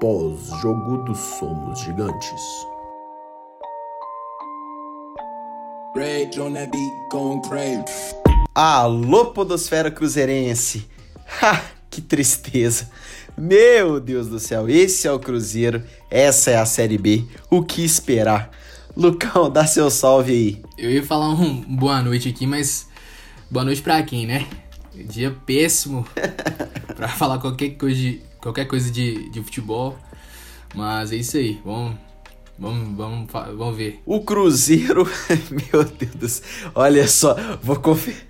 Pós-jogo 0.00 0.98
do 1.04 1.14
Somos 1.14 1.80
Gigantes. 1.80 2.42
Alô, 8.54 9.26
Podosfera 9.26 9.90
Cruzeirense! 9.90 10.86
Ha, 11.42 11.62
que 11.90 12.02
tristeza! 12.02 12.90
Meu 13.38 13.98
Deus 13.98 14.28
do 14.28 14.38
céu, 14.38 14.68
esse 14.68 15.08
é 15.08 15.12
o 15.12 15.18
Cruzeiro, 15.18 15.82
essa 16.10 16.50
é 16.50 16.58
a 16.58 16.66
Série 16.66 16.98
B. 16.98 17.24
O 17.50 17.62
que 17.62 17.82
esperar? 17.82 18.50
Lucão, 18.94 19.50
dá 19.50 19.66
seu 19.66 19.90
salve 19.90 20.32
aí. 20.32 20.62
Eu 20.76 20.90
ia 20.90 21.02
falar 21.02 21.30
um 21.30 21.62
boa 21.62 22.02
noite 22.02 22.28
aqui, 22.28 22.46
mas 22.46 22.86
boa 23.50 23.64
noite 23.64 23.80
pra 23.80 24.02
quem, 24.02 24.26
né? 24.26 24.46
Dia 24.94 25.34
péssimo 25.46 26.06
pra 26.94 27.08
falar 27.08 27.38
qualquer 27.38 27.70
coisa 27.70 27.96
de, 27.96 28.25
qualquer 28.46 28.66
coisa 28.66 28.90
de, 28.90 29.28
de 29.30 29.42
futebol. 29.42 29.98
Mas 30.74 31.12
é 31.12 31.16
isso 31.16 31.36
aí, 31.36 31.60
vamos, 31.64 31.96
vamos, 32.56 32.96
vamos, 32.96 33.32
vamos 33.32 33.76
ver. 33.76 34.00
O 34.06 34.20
Cruzeiro, 34.20 35.08
meu 35.50 35.84
Deus 35.84 36.14
do 36.14 36.28
céu, 36.28 36.44
olha 36.74 37.08
só, 37.08 37.36
vou 37.62 37.76
conferir. 37.76 38.24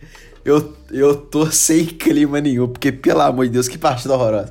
Eu, 0.45 0.77
eu 0.93 1.17
tô 1.17 1.51
sem 1.51 1.85
clima 1.85 2.41
nenhum, 2.41 2.69
porque 2.69 2.93
pelo 2.93 3.21
amor 3.21 3.47
de 3.47 3.53
Deus, 3.53 3.67
que 3.67 3.77
partida 3.77 4.15
horrorosa. 4.15 4.51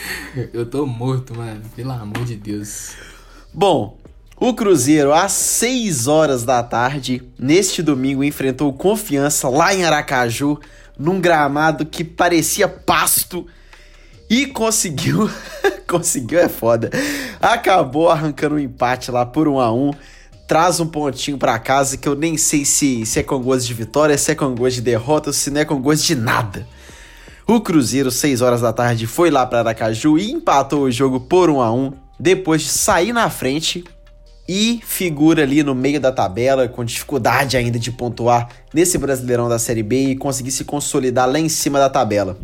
eu 0.52 0.66
tô 0.66 0.84
morto, 0.84 1.36
mano, 1.36 1.62
pelo 1.74 1.92
amor 1.92 2.24
de 2.24 2.34
Deus. 2.34 2.90
Bom, 3.54 3.96
o 4.36 4.52
Cruzeiro, 4.52 5.14
às 5.14 5.32
6 5.32 6.08
horas 6.08 6.44
da 6.44 6.62
tarde, 6.64 7.22
neste 7.38 7.80
domingo, 7.80 8.24
enfrentou 8.24 8.72
Confiança 8.72 9.48
lá 9.48 9.72
em 9.72 9.84
Aracaju, 9.84 10.58
num 10.98 11.20
gramado 11.20 11.86
que 11.86 12.02
parecia 12.02 12.66
pasto 12.66 13.46
e 14.28 14.46
conseguiu. 14.46 15.30
conseguiu 15.86 16.38
é 16.38 16.48
foda. 16.48 16.90
Acabou 17.40 18.10
arrancando 18.10 18.56
um 18.56 18.58
empate 18.58 19.10
lá 19.10 19.24
por 19.24 19.46
1 19.48 19.60
a 19.60 19.72
1 19.72 19.90
Traz 20.46 20.78
um 20.78 20.86
pontinho 20.86 21.36
para 21.36 21.58
casa 21.58 21.96
que 21.96 22.08
eu 22.08 22.14
nem 22.14 22.36
sei 22.36 22.64
se, 22.64 23.04
se 23.04 23.18
é 23.18 23.22
com 23.24 23.40
gosto 23.40 23.66
de 23.66 23.74
vitória, 23.74 24.16
se 24.16 24.30
é 24.30 24.34
com 24.34 24.54
gosto 24.54 24.76
de 24.76 24.82
derrota, 24.82 25.32
se 25.32 25.50
não 25.50 25.60
é 25.60 25.64
com 25.64 25.82
gosto 25.82 26.06
de 26.06 26.14
nada. 26.14 26.64
O 27.48 27.60
Cruzeiro, 27.60 28.12
6 28.12 28.42
horas 28.42 28.60
da 28.60 28.72
tarde, 28.72 29.08
foi 29.08 29.28
lá 29.28 29.44
para 29.44 29.58
Aracaju 29.58 30.16
e 30.16 30.30
empatou 30.30 30.84
o 30.84 30.90
jogo 30.90 31.18
por 31.18 31.50
1 31.50 31.60
a 31.60 31.72
1 31.72 31.92
depois 32.18 32.62
de 32.62 32.68
sair 32.68 33.12
na 33.12 33.28
frente 33.28 33.82
e 34.48 34.80
figura 34.84 35.42
ali 35.42 35.64
no 35.64 35.74
meio 35.74 36.00
da 36.00 36.12
tabela, 36.12 36.68
com 36.68 36.84
dificuldade 36.84 37.56
ainda 37.56 37.78
de 37.78 37.90
pontuar 37.90 38.48
nesse 38.72 38.96
Brasileirão 38.98 39.48
da 39.48 39.58
Série 39.58 39.82
B 39.82 40.10
e 40.10 40.16
conseguir 40.16 40.52
se 40.52 40.64
consolidar 40.64 41.28
lá 41.28 41.40
em 41.40 41.48
cima 41.48 41.80
da 41.80 41.90
tabela. 41.90 42.38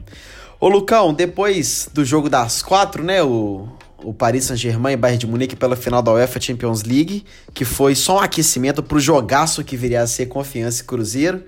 Ô 0.63 0.69
Lucão, 0.69 1.13
depois 1.13 1.89
do 1.93 2.05
jogo 2.05 2.31
das 2.31 2.63
quatro, 2.63 3.03
né, 3.03 3.21
o, 3.21 3.67
o 3.99 4.15
Paris 4.15 4.45
Saint-Germain 4.45 4.93
e 4.93 4.97
Bayern 4.97 5.19
de 5.19 5.27
Munique 5.27 5.57
pela 5.57 5.75
final 5.75 6.01
da 6.01 6.13
UEFA 6.13 6.41
Champions 6.41 6.85
League, 6.85 7.25
que 7.53 7.65
foi 7.65 7.97
só 7.97 8.19
um 8.19 8.21
aquecimento 8.21 8.81
pro 8.81 9.01
jogaço 9.01 9.65
que 9.65 9.77
viria 9.77 10.03
a 10.03 10.07
ser 10.07 10.27
Confiança 10.27 10.81
e 10.81 10.87
Cruzeiro. 10.87 11.43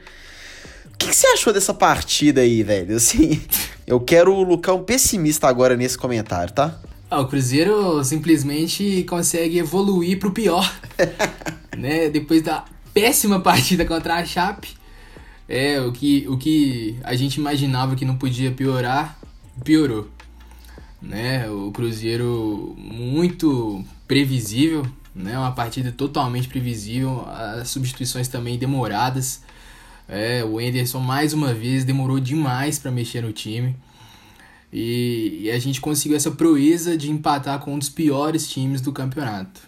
O 0.93 0.99
que, 0.99 1.07
que 1.07 1.15
você 1.15 1.29
achou 1.29 1.53
dessa 1.53 1.73
partida 1.73 2.41
aí, 2.41 2.65
velho? 2.65 2.97
Assim, 2.97 3.41
eu 3.87 4.01
quero 4.01 4.35
o 4.35 4.43
Lucão 4.43 4.83
pessimista 4.83 5.47
agora 5.47 5.77
nesse 5.77 5.97
comentário, 5.97 6.53
tá? 6.53 6.81
Ah, 7.09 7.21
o 7.21 7.29
Cruzeiro 7.29 8.03
simplesmente 8.03 9.05
consegue 9.05 9.59
evoluir 9.59 10.19
pro 10.19 10.33
pior. 10.33 10.69
né? 11.79 12.09
Depois 12.09 12.43
da 12.43 12.65
péssima 12.93 13.39
partida 13.39 13.85
contra 13.85 14.17
a 14.17 14.25
Chape. 14.25 14.75
É, 15.49 15.81
o 15.81 15.93
que, 15.93 16.27
o 16.29 16.39
que 16.39 16.99
a 17.03 17.15
gente 17.15 17.37
imaginava 17.37 17.95
que 17.97 18.05
não 18.05 18.17
podia 18.17 18.51
piorar, 18.51 19.19
piorou. 19.63 20.09
Né? 21.01 21.49
O 21.51 21.71
Cruzeiro 21.71 22.75
muito 22.79 23.85
previsível, 24.09 24.87
né? 25.15 25.39
Uma 25.39 25.53
partida 25.53 25.93
totalmente 25.93 26.49
previsível, 26.49 27.25
as 27.29 27.69
substituições 27.69 28.27
também 28.27 28.59
demoradas. 28.59 29.43
É, 30.09 30.45
o 30.45 30.61
Enderson 30.61 31.01
mais 31.01 31.33
uma 31.33 31.55
vez 31.55 31.85
demorou 31.85 32.19
demais 32.19 32.79
para 32.79 32.91
mexer 32.91 33.23
no 33.23 33.33
time. 33.33 33.77
E, 34.73 35.43
e 35.43 35.51
a 35.51 35.59
gente 35.59 35.81
conseguiu 35.81 36.17
essa 36.17 36.33
proeza 36.33 36.97
de 36.97 37.11
empatar 37.11 37.61
com 37.61 37.75
um 37.75 37.79
dos 37.79 37.89
piores 37.89 38.49
times 38.49 38.81
do 38.81 38.93
campeonato. 38.93 39.63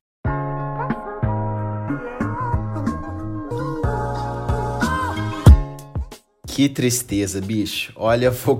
Que 6.56 6.70
tristeza, 6.70 7.38
bicho. 7.38 7.92
Olha, 7.94 8.30
vou, 8.32 8.58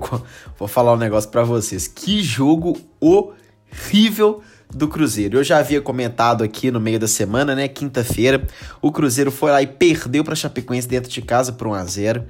vou 0.55 0.67
falar 0.67 0.93
um 0.93 0.97
negócio 0.97 1.31
para 1.31 1.41
vocês. 1.41 1.87
Que 1.87 2.21
jogo 2.21 2.79
horrível 2.99 4.43
do 4.69 4.87
Cruzeiro. 4.87 5.39
Eu 5.39 5.43
já 5.43 5.57
havia 5.57 5.81
comentado 5.81 6.43
aqui 6.43 6.69
no 6.69 6.79
meio 6.79 6.99
da 6.99 7.07
semana, 7.07 7.55
né? 7.55 7.67
Quinta-feira, 7.67 8.45
o 8.83 8.91
Cruzeiro 8.91 9.31
foi 9.31 9.49
lá 9.49 9.63
e 9.63 9.65
perdeu 9.65 10.23
para 10.23 10.35
Chapecoense 10.35 10.87
dentro 10.87 11.09
de 11.09 11.23
casa 11.23 11.51
por 11.51 11.65
1 11.65 11.73
a 11.73 11.85
0. 11.85 12.23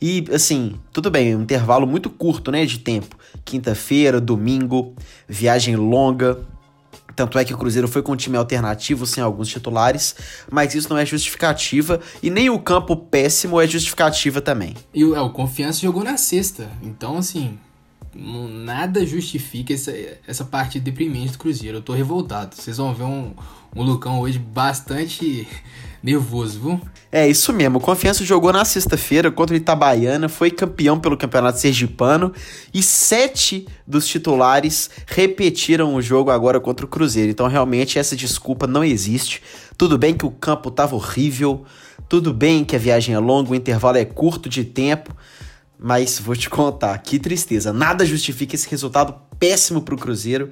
E 0.00 0.24
assim, 0.32 0.76
tudo 0.90 1.10
bem, 1.10 1.36
um 1.36 1.42
intervalo 1.42 1.86
muito 1.86 2.08
curto, 2.08 2.50
né, 2.50 2.64
de 2.64 2.78
tempo. 2.78 3.14
Quinta-feira, 3.44 4.22
domingo, 4.22 4.94
viagem 5.28 5.76
longa. 5.76 6.38
Tanto 7.20 7.38
é 7.38 7.44
que 7.44 7.52
o 7.52 7.58
Cruzeiro 7.58 7.86
foi 7.86 8.00
com 8.00 8.12
um 8.12 8.16
time 8.16 8.38
alternativo, 8.38 9.04
sem 9.04 9.22
alguns 9.22 9.46
titulares, 9.46 10.16
mas 10.50 10.74
isso 10.74 10.88
não 10.88 10.96
é 10.96 11.04
justificativa 11.04 12.00
e 12.22 12.30
nem 12.30 12.48
o 12.48 12.58
campo 12.58 12.96
péssimo 12.96 13.60
é 13.60 13.66
justificativa 13.66 14.40
também. 14.40 14.74
E 14.94 15.04
o, 15.04 15.14
é, 15.14 15.20
o 15.20 15.28
Confiança 15.28 15.80
jogou 15.80 16.02
na 16.02 16.16
sexta, 16.16 16.70
então 16.82 17.18
assim, 17.18 17.58
nada 18.14 19.04
justifica 19.04 19.74
essa, 19.74 19.92
essa 20.26 20.46
parte 20.46 20.80
deprimente 20.80 21.32
do 21.32 21.38
Cruzeiro. 21.38 21.76
Eu 21.76 21.82
tô 21.82 21.92
revoltado. 21.92 22.56
Vocês 22.56 22.78
vão 22.78 22.94
ver 22.94 23.04
um, 23.04 23.34
um 23.76 23.82
Lucão 23.82 24.18
hoje 24.20 24.38
bastante 24.38 25.46
nervoso, 26.02 26.60
viu? 26.60 26.80
É, 27.12 27.28
isso 27.28 27.52
mesmo. 27.52 27.78
O 27.78 27.80
Confiança 27.80 28.24
jogou 28.24 28.52
na 28.52 28.64
sexta-feira 28.64 29.30
contra 29.30 29.54
o 29.54 29.56
Itabaiana, 29.56 30.28
foi 30.28 30.50
campeão 30.50 30.98
pelo 30.98 31.16
Campeonato 31.16 31.58
Sergipano 31.58 32.32
e 32.72 32.82
sete 32.82 33.66
dos 33.86 34.06
titulares 34.06 34.88
repetiram 35.06 35.94
o 35.94 36.02
jogo 36.02 36.30
agora 36.30 36.60
contra 36.60 36.86
o 36.86 36.88
Cruzeiro. 36.88 37.30
Então, 37.30 37.48
realmente, 37.48 37.98
essa 37.98 38.14
desculpa 38.14 38.66
não 38.66 38.84
existe. 38.84 39.42
Tudo 39.76 39.98
bem 39.98 40.14
que 40.14 40.24
o 40.24 40.30
campo 40.30 40.70
tava 40.70 40.94
horrível, 40.94 41.64
tudo 42.08 42.32
bem 42.32 42.64
que 42.64 42.76
a 42.76 42.78
viagem 42.78 43.14
é 43.14 43.18
longa, 43.18 43.50
o 43.50 43.54
intervalo 43.54 43.96
é 43.96 44.04
curto 44.04 44.48
de 44.48 44.64
tempo, 44.64 45.14
mas 45.78 46.18
vou 46.18 46.36
te 46.36 46.48
contar, 46.48 46.96
que 46.98 47.18
tristeza. 47.18 47.72
Nada 47.72 48.04
justifica 48.06 48.54
esse 48.54 48.68
resultado 48.68 49.14
péssimo 49.38 49.80
pro 49.80 49.96
Cruzeiro, 49.96 50.50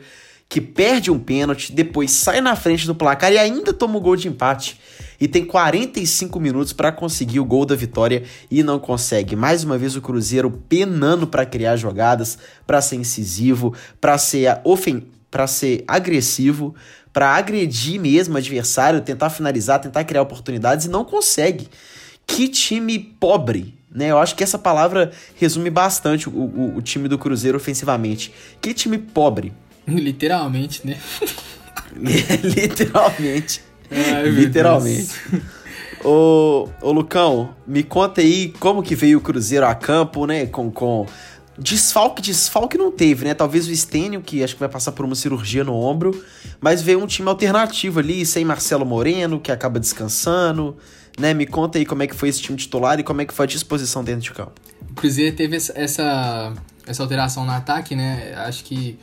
que 0.48 0.60
perde 0.60 1.10
um 1.10 1.19
pênalti, 1.19 1.72
depois 1.72 2.10
sai 2.10 2.41
na 2.41 2.56
frente 2.56 2.86
do 2.86 2.94
placar 2.94 3.30
e 3.30 3.38
ainda 3.38 3.72
toma 3.72 3.98
o 3.98 4.00
gol 4.00 4.16
de 4.16 4.28
empate. 4.28 4.80
E 5.20 5.26
tem 5.26 5.44
45 5.44 6.38
minutos 6.38 6.72
para 6.72 6.92
conseguir 6.92 7.40
o 7.40 7.44
gol 7.44 7.66
da 7.66 7.74
vitória 7.74 8.22
e 8.50 8.62
não 8.62 8.78
consegue. 8.78 9.34
Mais 9.34 9.64
uma 9.64 9.76
vez 9.76 9.96
o 9.96 10.00
Cruzeiro 10.00 10.50
penando 10.68 11.26
para 11.26 11.44
criar 11.44 11.76
jogadas, 11.76 12.38
para 12.66 12.80
ser 12.80 12.96
incisivo, 12.96 13.74
para 14.00 14.16
ser 14.16 14.60
ofen 14.64 15.04
para 15.30 15.46
ser 15.46 15.84
agressivo, 15.86 16.74
para 17.12 17.36
agredir 17.36 18.00
mesmo 18.00 18.34
o 18.34 18.38
adversário, 18.38 19.00
tentar 19.00 19.30
finalizar, 19.30 19.80
tentar 19.80 20.04
criar 20.04 20.22
oportunidades 20.22 20.86
e 20.86 20.90
não 20.90 21.04
consegue. 21.04 21.68
Que 22.26 22.48
time 22.48 22.98
pobre, 22.98 23.74
né? 23.90 24.10
Eu 24.10 24.18
acho 24.18 24.34
que 24.34 24.42
essa 24.42 24.58
palavra 24.58 25.10
resume 25.36 25.70
bastante 25.70 26.28
o, 26.28 26.32
o, 26.32 26.76
o 26.76 26.82
time 26.82 27.08
do 27.08 27.18
Cruzeiro 27.18 27.56
ofensivamente. 27.56 28.32
Que 28.60 28.74
time 28.74 28.98
pobre. 28.98 29.52
Literalmente, 29.86 30.86
né? 30.86 30.98
Literalmente. 31.96 33.62
Ai, 33.91 34.28
Literalmente. 34.31 35.15
ô, 36.04 36.69
ô, 36.81 36.93
Lucão, 36.93 37.54
me 37.66 37.82
conta 37.82 38.21
aí 38.21 38.53
como 38.59 38.82
que 38.82 38.94
veio 38.94 39.19
o 39.19 39.21
Cruzeiro 39.21 39.66
a 39.66 39.75
campo, 39.75 40.26
né? 40.26 40.47
Com, 40.47 40.71
com 40.71 41.06
desfalque, 41.59 42.22
desfalque 42.22 42.78
não 42.78 42.91
teve, 42.91 43.24
né? 43.24 43.34
Talvez 43.34 43.66
o 43.66 43.72
Estênio, 43.72 44.21
que 44.21 44.42
acho 44.42 44.54
que 44.54 44.60
vai 44.60 44.68
passar 44.68 44.92
por 44.92 45.04
uma 45.04 45.15
cirurgia 45.15 45.65
no 45.65 45.74
ombro, 45.74 46.24
mas 46.60 46.83
veio 46.83 47.03
um 47.03 47.07
time 47.07 47.28
alternativo 47.28 47.98
ali, 47.98 48.24
sem 48.24 48.45
Marcelo 48.45 48.86
Moreno, 48.86 49.41
que 49.41 49.51
acaba 49.51 49.80
descansando 49.80 50.77
né? 51.18 51.34
Me 51.34 51.47
conta 51.47 51.78
aí 51.78 51.84
como 51.84 52.03
é 52.03 52.07
que 52.07 52.15
foi 52.15 52.28
esse 52.28 52.41
time 52.41 52.57
titular 52.57 52.98
e 53.01 53.03
como 53.03 53.21
é 53.21 53.27
que 53.27 53.34
foi 53.34 53.45
a 53.45 53.48
disposição 53.48 54.04
dentro 54.04 54.22
de 54.22 54.33
campo. 54.33 54.53
O 54.89 54.95
Cruzeiro 54.95 55.34
teve 55.36 55.57
essa, 55.57 56.54
essa 56.86 57.03
alteração 57.03 57.45
no 57.45 57.51
ataque, 57.51 57.97
né? 57.97 58.34
Acho 58.36 58.65
que 58.65 58.98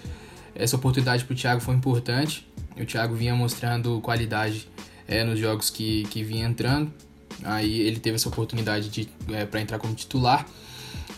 essa 0.56 0.76
oportunidade 0.78 1.26
para 1.26 1.34
o 1.34 1.36
Thiago 1.36 1.62
foi 1.62 1.76
importante. 1.76 2.48
O 2.80 2.86
Thiago 2.86 3.16
vinha 3.16 3.34
mostrando 3.34 4.02
qualidade 4.02 4.68
é, 5.08 5.24
nos 5.24 5.40
jogos 5.40 5.70
que, 5.70 6.04
que 6.10 6.24
vinha 6.24 6.46
entrando. 6.46 6.92
Aí 7.44 7.82
ele 7.82 8.00
teve 8.00 8.16
essa 8.16 8.28
oportunidade 8.28 8.90
de, 8.90 9.10
é, 9.32 9.46
para 9.46 9.62
entrar 9.62 9.80
como 9.80 9.94
titular. 9.94 10.46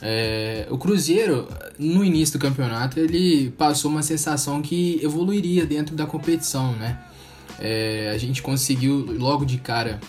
É, 0.02 0.68
o 0.70 0.78
Cruzeiro, 0.78 1.48
no 1.80 2.04
início 2.04 2.38
do 2.38 2.42
campeonato, 2.42 3.00
ele 3.00 3.50
passou 3.52 3.90
uma 3.90 4.04
sensação 4.04 4.62
que 4.62 5.00
evoluiria 5.02 5.66
dentro 5.66 5.96
da 5.96 6.06
competição, 6.06 6.74
né? 6.74 7.00
É, 7.60 8.12
a 8.14 8.18
gente 8.18 8.42
conseguiu 8.44 9.06
logo 9.18 9.44
de 9.44 9.58
cara 9.58 10.00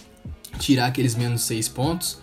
tirar 0.58 0.86
aqueles 0.86 1.14
menos 1.14 1.42
seis 1.42 1.68
pontos, 1.68 2.18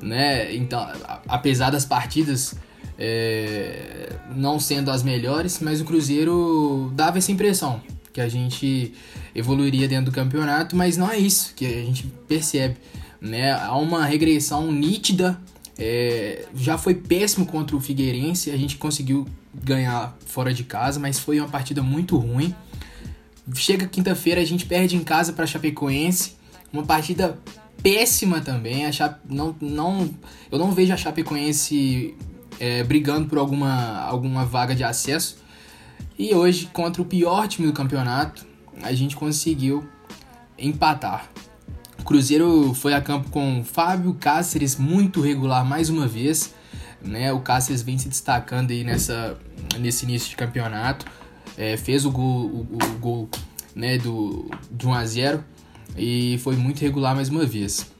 né? 0.00 0.54
Então, 0.54 0.86
apesar 1.26 1.70
das 1.70 1.84
partidas 1.84 2.54
é, 2.96 4.12
não 4.36 4.60
sendo 4.60 4.90
as 4.92 5.02
melhores, 5.02 5.58
mas 5.60 5.80
o 5.80 5.84
Cruzeiro 5.84 6.92
dava 6.94 7.18
essa 7.18 7.32
impressão 7.32 7.82
que 8.12 8.20
a 8.20 8.28
gente 8.28 8.92
evoluiria 9.34 9.86
dentro 9.86 10.06
do 10.06 10.12
campeonato, 10.12 10.74
mas 10.74 10.96
não 10.96 11.10
é 11.10 11.18
isso 11.18 11.54
que 11.54 11.66
a 11.66 11.84
gente 11.84 12.06
percebe. 12.26 12.76
Né? 13.20 13.52
Há 13.52 13.76
uma 13.76 14.04
regressão 14.04 14.72
nítida. 14.72 15.40
É, 15.78 16.46
já 16.54 16.76
foi 16.76 16.94
péssimo 16.94 17.46
contra 17.46 17.74
o 17.74 17.80
Figueirense, 17.80 18.50
a 18.50 18.56
gente 18.56 18.76
conseguiu 18.76 19.26
ganhar 19.54 20.16
fora 20.26 20.52
de 20.52 20.64
casa, 20.64 21.00
mas 21.00 21.18
foi 21.18 21.40
uma 21.40 21.48
partida 21.48 21.82
muito 21.82 22.16
ruim. 22.16 22.54
Chega 23.54 23.86
quinta-feira, 23.86 24.40
a 24.40 24.44
gente 24.44 24.66
perde 24.66 24.96
em 24.96 25.02
casa 25.02 25.32
para 25.32 25.46
Chapecoense, 25.46 26.36
uma 26.72 26.84
partida 26.84 27.38
péssima 27.82 28.40
também. 28.40 28.86
A 28.86 28.92
Chape, 28.92 29.20
não, 29.28 29.54
não, 29.60 30.10
eu 30.50 30.58
não 30.58 30.72
vejo 30.72 30.92
a 30.92 30.96
Chapecoense 30.96 32.14
é, 32.58 32.84
brigando 32.84 33.28
por 33.28 33.38
alguma, 33.38 34.00
alguma 34.02 34.44
vaga 34.44 34.74
de 34.74 34.84
acesso. 34.84 35.38
E 36.18 36.34
hoje, 36.34 36.68
contra 36.72 37.00
o 37.00 37.04
pior 37.04 37.48
time 37.48 37.66
do 37.66 37.72
campeonato, 37.72 38.44
a 38.82 38.92
gente 38.92 39.16
conseguiu 39.16 39.88
empatar. 40.58 41.30
O 41.98 42.04
Cruzeiro 42.04 42.74
foi 42.74 42.94
a 42.94 43.00
campo 43.00 43.30
com 43.30 43.62
Fábio 43.64 44.14
Cáceres, 44.14 44.76
muito 44.76 45.20
regular 45.20 45.64
mais 45.64 45.88
uma 45.88 46.06
vez. 46.06 46.54
Né? 47.02 47.32
O 47.32 47.40
Cáceres 47.40 47.82
vem 47.82 47.98
se 47.98 48.08
destacando 48.08 48.70
aí 48.70 48.84
nessa, 48.84 49.38
nesse 49.78 50.04
início 50.04 50.28
de 50.28 50.36
campeonato. 50.36 51.06
É, 51.56 51.76
fez 51.76 52.04
o 52.04 52.10
gol, 52.10 52.46
o, 52.46 52.66
o 52.72 52.98
gol 52.98 53.28
né, 53.74 53.98
do, 53.98 54.50
de 54.70 54.86
1 54.86 54.94
a 54.94 55.06
0 55.06 55.44
e 55.96 56.38
foi 56.38 56.56
muito 56.56 56.80
regular 56.80 57.14
mais 57.14 57.28
uma 57.28 57.44
vez. 57.44 57.90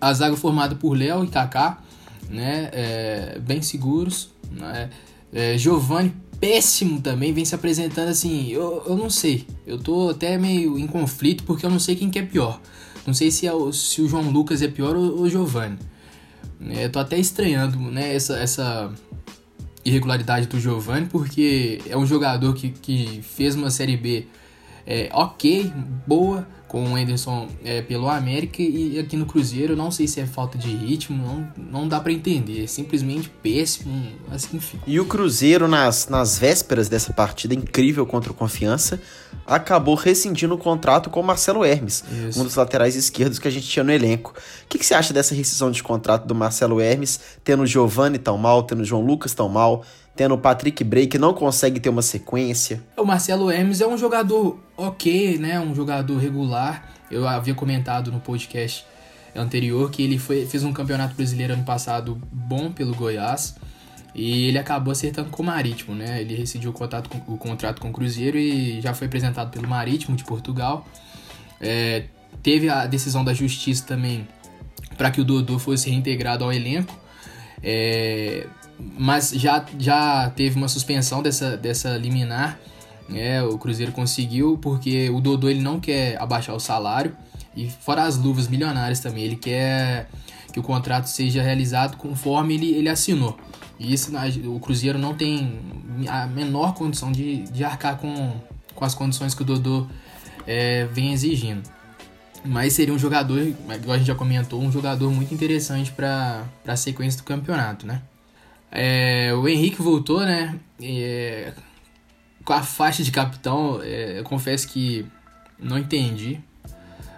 A 0.00 0.12
zaga 0.12 0.36
formada 0.36 0.74
por 0.74 0.96
Léo 0.96 1.24
e 1.24 1.28
Kaká, 1.28 1.82
né, 2.30 2.70
é, 2.72 3.38
bem 3.40 3.60
seguros. 3.62 4.30
Né, 4.50 4.90
é, 5.32 5.58
Giovanni, 5.58 6.14
péssimo 6.40 7.00
também, 7.00 7.32
vem 7.32 7.44
se 7.44 7.54
apresentando 7.54 8.08
assim. 8.08 8.48
Eu, 8.48 8.82
eu 8.86 8.96
não 8.96 9.10
sei, 9.10 9.46
eu 9.66 9.78
tô 9.78 10.10
até 10.10 10.38
meio 10.38 10.78
em 10.78 10.86
conflito 10.86 11.44
porque 11.44 11.64
eu 11.64 11.70
não 11.70 11.78
sei 11.78 11.96
quem 11.96 12.10
que 12.10 12.18
é 12.18 12.22
pior. 12.22 12.60
Não 13.06 13.14
sei 13.14 13.30
se, 13.30 13.46
é 13.46 13.52
o, 13.52 13.72
se 13.72 14.02
o 14.02 14.08
João 14.08 14.30
Lucas 14.30 14.60
é 14.60 14.68
pior 14.68 14.94
ou 14.94 15.22
o 15.22 15.30
Giovanni. 15.30 15.78
É, 16.70 16.84
eu 16.84 16.90
tô 16.90 16.98
até 16.98 17.18
estranhando 17.18 17.78
né, 17.78 18.14
essa, 18.14 18.36
essa 18.38 18.92
irregularidade 19.84 20.46
do 20.46 20.60
Giovanni, 20.60 21.06
porque 21.06 21.80
é 21.88 21.96
um 21.96 22.04
jogador 22.04 22.54
que, 22.54 22.70
que 22.70 23.20
fez 23.22 23.54
uma 23.54 23.70
Série 23.70 23.96
B 23.96 24.26
é, 24.90 25.10
ok, 25.12 25.70
boa, 26.06 26.46
com 26.66 26.82
o 26.92 26.96
Anderson 26.96 27.46
é, 27.62 27.82
pelo 27.82 28.08
América 28.08 28.62
e 28.62 28.98
aqui 28.98 29.18
no 29.18 29.26
Cruzeiro, 29.26 29.76
não 29.76 29.90
sei 29.90 30.08
se 30.08 30.18
é 30.18 30.26
falta 30.26 30.56
de 30.56 30.68
ritmo, 30.68 31.16
não, 31.16 31.48
não 31.70 31.88
dá 31.88 32.00
para 32.00 32.10
entender, 32.10 32.64
é 32.64 32.66
simplesmente 32.66 33.28
péssimo, 33.28 34.08
assim, 34.30 34.56
enfim. 34.56 34.80
E 34.86 34.98
o 34.98 35.04
Cruzeiro, 35.04 35.68
nas, 35.68 36.08
nas 36.08 36.38
vésperas 36.38 36.88
dessa 36.88 37.12
partida 37.12 37.54
incrível 37.54 38.06
contra 38.06 38.32
o 38.32 38.34
Confiança, 38.34 38.98
acabou 39.46 39.94
rescindindo 39.94 40.54
o 40.54 40.58
contrato 40.58 41.10
com 41.10 41.20
o 41.20 41.24
Marcelo 41.24 41.66
Hermes, 41.66 42.02
Isso. 42.28 42.40
um 42.40 42.44
dos 42.44 42.54
laterais 42.54 42.96
esquerdos 42.96 43.38
que 43.38 43.46
a 43.46 43.50
gente 43.50 43.68
tinha 43.68 43.84
no 43.84 43.92
elenco. 43.92 44.32
O 44.64 44.68
que, 44.68 44.78
que 44.78 44.86
você 44.86 44.94
acha 44.94 45.12
dessa 45.12 45.34
rescisão 45.34 45.70
de 45.70 45.82
contrato 45.82 46.26
do 46.26 46.34
Marcelo 46.34 46.80
Hermes, 46.80 47.20
tendo 47.44 47.62
o 47.62 47.66
Giovanni 47.66 48.18
tão 48.18 48.38
mal, 48.38 48.62
tendo 48.62 48.80
o 48.80 48.84
João 48.84 49.04
Lucas 49.04 49.34
tão 49.34 49.50
mal, 49.50 49.84
tendo 50.18 50.34
o 50.34 50.38
Patrick 50.38 50.84
que 51.06 51.16
não 51.16 51.32
consegue 51.32 51.78
ter 51.78 51.88
uma 51.88 52.02
sequência. 52.02 52.82
O 52.96 53.04
Marcelo 53.04 53.52
Hermes 53.52 53.80
é 53.80 53.86
um 53.86 53.96
jogador 53.96 54.58
ok, 54.76 55.38
né? 55.38 55.60
Um 55.60 55.72
jogador 55.72 56.18
regular. 56.18 56.90
Eu 57.08 57.28
havia 57.28 57.54
comentado 57.54 58.10
no 58.10 58.18
podcast 58.18 58.84
anterior 59.32 59.88
que 59.92 60.02
ele 60.02 60.18
foi, 60.18 60.44
fez 60.44 60.64
um 60.64 60.72
campeonato 60.72 61.14
brasileiro 61.14 61.52
ano 61.52 61.62
passado 61.62 62.20
bom 62.32 62.72
pelo 62.72 62.96
Goiás 62.96 63.54
e 64.12 64.48
ele 64.48 64.58
acabou 64.58 64.90
acertando 64.90 65.30
com 65.30 65.40
o 65.40 65.46
Marítimo, 65.46 65.94
né? 65.94 66.20
Ele 66.20 66.34
rescindiu 66.34 66.70
o, 66.70 66.72
contato 66.72 67.08
com, 67.08 67.32
o 67.32 67.38
contrato 67.38 67.80
com 67.80 67.90
o 67.90 67.92
Cruzeiro 67.92 68.36
e 68.36 68.80
já 68.80 68.92
foi 68.94 69.06
apresentado 69.06 69.52
pelo 69.52 69.68
Marítimo 69.68 70.16
de 70.16 70.24
Portugal. 70.24 70.84
É, 71.60 72.06
teve 72.42 72.68
a 72.68 72.86
decisão 72.86 73.24
da 73.24 73.32
justiça 73.32 73.86
também 73.86 74.26
para 74.96 75.12
que 75.12 75.20
o 75.20 75.24
Dodô 75.24 75.60
fosse 75.60 75.88
reintegrado 75.88 76.42
ao 76.42 76.52
elenco. 76.52 76.98
É, 77.62 78.48
mas 78.78 79.30
já, 79.30 79.64
já 79.78 80.30
teve 80.30 80.56
uma 80.56 80.68
suspensão 80.68 81.22
dessa, 81.22 81.56
dessa 81.56 81.96
liminar. 81.96 82.58
Né? 83.08 83.42
O 83.42 83.58
Cruzeiro 83.58 83.92
conseguiu 83.92 84.58
porque 84.58 85.08
o 85.10 85.20
Dodô 85.20 85.48
ele 85.48 85.60
não 85.60 85.80
quer 85.80 86.20
abaixar 86.20 86.54
o 86.54 86.60
salário 86.60 87.16
e 87.56 87.68
fora 87.68 88.04
as 88.04 88.16
luvas 88.16 88.46
milionárias 88.46 89.00
também, 89.00 89.24
ele 89.24 89.36
quer 89.36 90.08
que 90.52 90.60
o 90.60 90.62
contrato 90.62 91.06
seja 91.06 91.42
realizado 91.42 91.96
conforme 91.96 92.54
ele, 92.54 92.74
ele 92.74 92.88
assinou. 92.88 93.36
E 93.78 93.92
isso 93.92 94.12
o 94.46 94.60
Cruzeiro 94.60 94.98
não 94.98 95.14
tem 95.14 95.58
a 96.08 96.26
menor 96.26 96.74
condição 96.74 97.10
de, 97.10 97.44
de 97.44 97.64
arcar 97.64 97.96
com, 97.96 98.32
com 98.74 98.84
as 98.84 98.94
condições 98.94 99.34
que 99.34 99.42
o 99.42 99.44
Dodô 99.44 99.86
é, 100.46 100.86
vem 100.86 101.12
exigindo. 101.12 101.62
Mas 102.44 102.72
seria 102.72 102.94
um 102.94 102.98
jogador, 102.98 103.40
igual 103.40 103.94
a 103.94 103.98
gente 103.98 104.06
já 104.06 104.14
comentou, 104.14 104.60
um 104.60 104.70
jogador 104.70 105.10
muito 105.10 105.34
interessante 105.34 105.90
para 105.92 106.44
a 106.66 106.76
sequência 106.76 107.20
do 107.20 107.24
campeonato, 107.24 107.86
né? 107.86 108.02
É, 108.70 109.32
o 109.34 109.48
Henrique 109.48 109.80
voltou, 109.80 110.20
né? 110.20 110.58
É, 110.80 111.52
com 112.44 112.52
a 112.52 112.62
faixa 112.62 113.02
de 113.02 113.10
capitão, 113.10 113.80
é, 113.82 114.18
eu 114.18 114.24
confesso 114.24 114.68
que 114.68 115.06
não 115.58 115.78
entendi. 115.78 116.40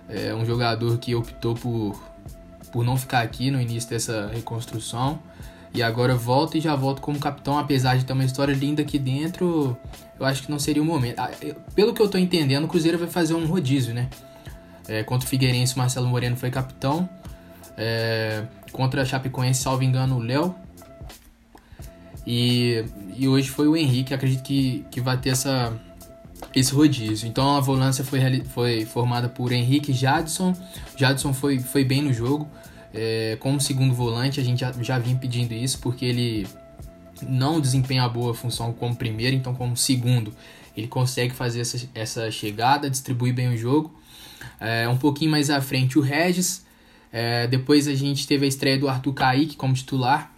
É 0.08 0.34
um 0.34 0.44
jogador 0.44 0.98
que 0.98 1.14
optou 1.14 1.54
por, 1.54 2.02
por 2.72 2.84
não 2.84 2.96
ficar 2.96 3.20
aqui 3.20 3.50
no 3.50 3.60
início 3.60 3.88
dessa 3.90 4.28
reconstrução. 4.28 5.20
E 5.72 5.84
agora 5.84 6.16
volta 6.16 6.58
e 6.58 6.60
já 6.60 6.74
volta 6.74 7.00
como 7.00 7.18
capitão, 7.20 7.56
apesar 7.56 7.96
de 7.96 8.04
ter 8.04 8.12
uma 8.12 8.24
história 8.24 8.52
linda 8.52 8.82
aqui 8.82 8.98
dentro, 8.98 9.76
eu 10.18 10.26
acho 10.26 10.42
que 10.42 10.50
não 10.50 10.58
seria 10.58 10.82
o 10.82 10.84
momento. 10.84 11.20
Ah, 11.20 11.30
pelo 11.76 11.94
que 11.94 12.02
eu 12.02 12.08
tô 12.08 12.18
entendendo, 12.18 12.64
o 12.64 12.68
Cruzeiro 12.68 12.98
vai 12.98 13.06
fazer 13.06 13.34
um 13.34 13.46
rodízio, 13.46 13.94
né? 13.94 14.08
É, 14.88 15.04
contra 15.04 15.24
o 15.24 15.30
Figueirense, 15.30 15.76
o 15.76 15.78
Marcelo 15.78 16.08
Moreno 16.08 16.36
foi 16.36 16.50
capitão. 16.50 17.08
É, 17.76 18.42
contra 18.72 19.02
a 19.02 19.04
Chapecoense, 19.04 19.62
salvo 19.62 19.84
engano, 19.84 20.16
o 20.16 20.18
Léo 20.18 20.56
e, 22.26 22.84
e 23.16 23.28
hoje 23.28 23.48
foi 23.48 23.66
o 23.68 23.76
Henrique, 23.76 24.12
acredito 24.12 24.42
que, 24.42 24.84
que 24.90 25.00
vai 25.00 25.16
ter 25.18 25.30
essa, 25.30 25.72
esse 26.54 26.72
rodízio. 26.72 27.28
Então 27.28 27.56
a 27.56 27.60
volância 27.60 28.04
foi, 28.04 28.42
foi 28.44 28.84
formada 28.84 29.28
por 29.28 29.52
Henrique 29.52 29.92
Jadson. 29.92 30.54
Jadson 30.96 31.32
foi, 31.32 31.58
foi 31.58 31.84
bem 31.84 32.02
no 32.02 32.12
jogo. 32.12 32.48
É, 32.92 33.36
como 33.40 33.60
segundo 33.60 33.94
volante, 33.94 34.40
a 34.40 34.42
gente 34.42 34.60
já, 34.60 34.72
já 34.80 34.98
vinha 34.98 35.16
pedindo 35.16 35.54
isso, 35.54 35.78
porque 35.78 36.04
ele 36.04 36.46
não 37.22 37.60
desempenha 37.60 38.04
a 38.04 38.08
boa 38.08 38.34
função 38.34 38.72
como 38.72 38.96
primeiro, 38.96 39.36
então 39.36 39.54
como 39.54 39.76
segundo 39.76 40.32
ele 40.76 40.88
consegue 40.88 41.34
fazer 41.34 41.60
essa, 41.60 41.88
essa 41.94 42.30
chegada, 42.30 42.88
distribuir 42.88 43.34
bem 43.34 43.52
o 43.52 43.56
jogo. 43.56 43.94
É, 44.58 44.88
um 44.88 44.96
pouquinho 44.96 45.30
mais 45.30 45.50
à 45.50 45.60
frente 45.60 45.98
o 45.98 46.02
Regis. 46.02 46.64
É, 47.12 47.46
depois 47.46 47.88
a 47.88 47.94
gente 47.94 48.26
teve 48.26 48.44
a 48.44 48.48
estreia 48.48 48.78
do 48.78 48.88
Arthur 48.88 49.12
Kaique 49.12 49.56
como 49.56 49.74
titular 49.74 50.32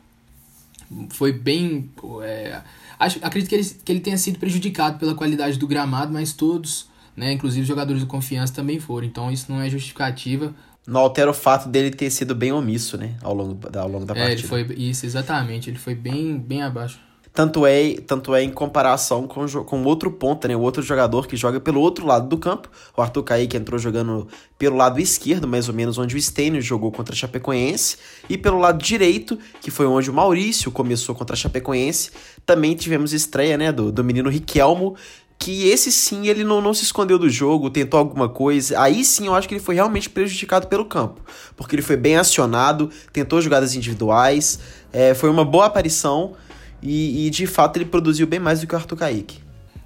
foi 1.10 1.32
bem. 1.32 1.90
É, 2.22 2.60
acho, 2.98 3.18
acredito 3.22 3.48
que 3.48 3.54
ele, 3.54 3.64
que 3.64 3.92
ele 3.92 4.00
tenha 4.00 4.18
sido 4.18 4.38
prejudicado 4.38 4.98
pela 4.98 5.14
qualidade 5.14 5.58
do 5.58 5.66
gramado, 5.66 6.12
mas 6.12 6.32
todos, 6.32 6.88
né, 7.16 7.32
inclusive 7.32 7.62
os 7.62 7.68
jogadores 7.68 8.02
do 8.02 8.06
confiança 8.06 8.52
também 8.52 8.78
foram. 8.78 9.06
Então 9.06 9.30
isso 9.30 9.50
não 9.50 9.60
é 9.60 9.68
justificativa. 9.68 10.54
Não 10.86 11.00
altera 11.00 11.30
o 11.30 11.34
fato 11.34 11.68
dele 11.68 11.90
ter 11.90 12.10
sido 12.10 12.34
bem 12.34 12.50
omisso, 12.52 12.96
né, 12.96 13.14
ao 13.22 13.34
longo 13.34 13.54
da, 13.54 13.82
ao 13.82 13.88
longo 13.88 14.04
da 14.04 14.14
partida. 14.14 14.30
É, 14.30 14.32
ele 14.32 14.42
foi 14.42 14.62
isso, 14.76 15.06
exatamente. 15.06 15.70
Ele 15.70 15.78
foi 15.78 15.94
bem, 15.94 16.38
bem 16.38 16.62
abaixo. 16.62 16.98
Tanto 17.34 17.64
é, 17.64 17.94
tanto 18.06 18.34
é 18.34 18.42
em 18.42 18.50
comparação 18.50 19.26
com, 19.26 19.46
com 19.64 19.84
outro 19.84 20.10
ponta, 20.10 20.46
né? 20.46 20.54
O 20.54 20.60
outro 20.60 20.82
jogador 20.82 21.26
que 21.26 21.34
joga 21.34 21.58
pelo 21.58 21.80
outro 21.80 22.06
lado 22.06 22.28
do 22.28 22.36
campo. 22.36 22.68
O 22.94 23.00
Arthur 23.00 23.22
Kaique 23.22 23.56
entrou 23.56 23.78
jogando 23.78 24.28
pelo 24.58 24.76
lado 24.76 25.00
esquerdo, 25.00 25.48
mais 25.48 25.66
ou 25.66 25.74
menos 25.74 25.96
onde 25.96 26.14
o 26.14 26.20
Stênio 26.20 26.60
jogou 26.60 26.92
contra 26.92 27.14
a 27.14 27.16
Chapecoense. 27.16 27.96
E 28.28 28.36
pelo 28.36 28.58
lado 28.58 28.82
direito, 28.82 29.38
que 29.62 29.70
foi 29.70 29.86
onde 29.86 30.10
o 30.10 30.12
Maurício 30.12 30.70
começou 30.70 31.14
contra 31.14 31.34
a 31.34 31.36
Chapecoense, 31.36 32.10
também 32.44 32.74
tivemos 32.74 33.14
estreia, 33.14 33.56
né? 33.56 33.72
Do, 33.72 33.90
do 33.90 34.04
menino 34.04 34.28
Riquelmo, 34.28 34.94
que 35.38 35.68
esse 35.68 35.90
sim 35.90 36.28
ele 36.28 36.44
não, 36.44 36.60
não 36.60 36.72
se 36.72 36.84
escondeu 36.84 37.18
do 37.18 37.28
jogo, 37.28 37.68
tentou 37.68 37.98
alguma 37.98 38.28
coisa. 38.28 38.80
Aí 38.80 39.04
sim 39.04 39.26
eu 39.26 39.34
acho 39.34 39.48
que 39.48 39.54
ele 39.54 39.60
foi 39.60 39.74
realmente 39.74 40.08
prejudicado 40.08 40.68
pelo 40.68 40.84
campo, 40.84 41.20
porque 41.56 41.74
ele 41.74 41.82
foi 41.82 41.96
bem 41.96 42.16
acionado, 42.16 42.90
tentou 43.12 43.40
jogadas 43.40 43.74
individuais, 43.74 44.60
é, 44.92 45.14
foi 45.14 45.28
uma 45.30 45.44
boa 45.44 45.66
aparição, 45.66 46.34
e, 46.82 47.26
e, 47.26 47.30
de 47.30 47.46
fato 47.46 47.76
ele 47.76 47.84
produziu 47.84 48.26
bem 48.26 48.40
mais 48.40 48.60
do 48.60 48.66
que 48.66 48.74
o 48.74 48.78
Arthur 48.78 48.96
Kaique. 48.96 49.38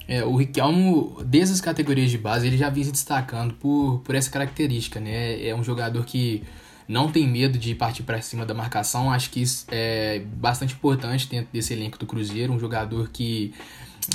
É, 0.09 0.25
o 0.25 0.37
Riquelmo, 0.37 1.21
desde 1.25 1.55
as 1.55 1.61
categorias 1.61 2.11
de 2.11 2.19
base, 2.19 2.47
ele 2.47 2.57
já 2.57 2.71
vinha 2.71 2.87
se 2.87 2.93
destacando 2.93 3.55
por, 3.55 4.00
por 4.05 4.15
essa 4.15 4.31
característica, 4.31 5.00
né? 5.00 5.45
É 5.45 5.55
um 5.55 5.65
jogador 5.65 6.05
que 6.05 6.45
não 6.88 7.11
tem 7.11 7.26
medo 7.26 7.59
de 7.59 7.75
partir 7.75 8.05
para 8.05 8.21
cima 8.23 8.47
da 8.47 8.55
marcação. 8.55 9.11
Acho 9.11 9.31
que 9.31 9.43
isso 9.43 9.67
é 9.69 10.21
bastante 10.21 10.75
importante 10.75 11.29
dentro 11.29 11.49
desse 11.53 11.73
elenco 11.73 11.99
do 11.99 12.07
Cruzeiro. 12.07 12.53
Um 12.53 12.59
jogador 12.59 13.11
que 13.11 13.53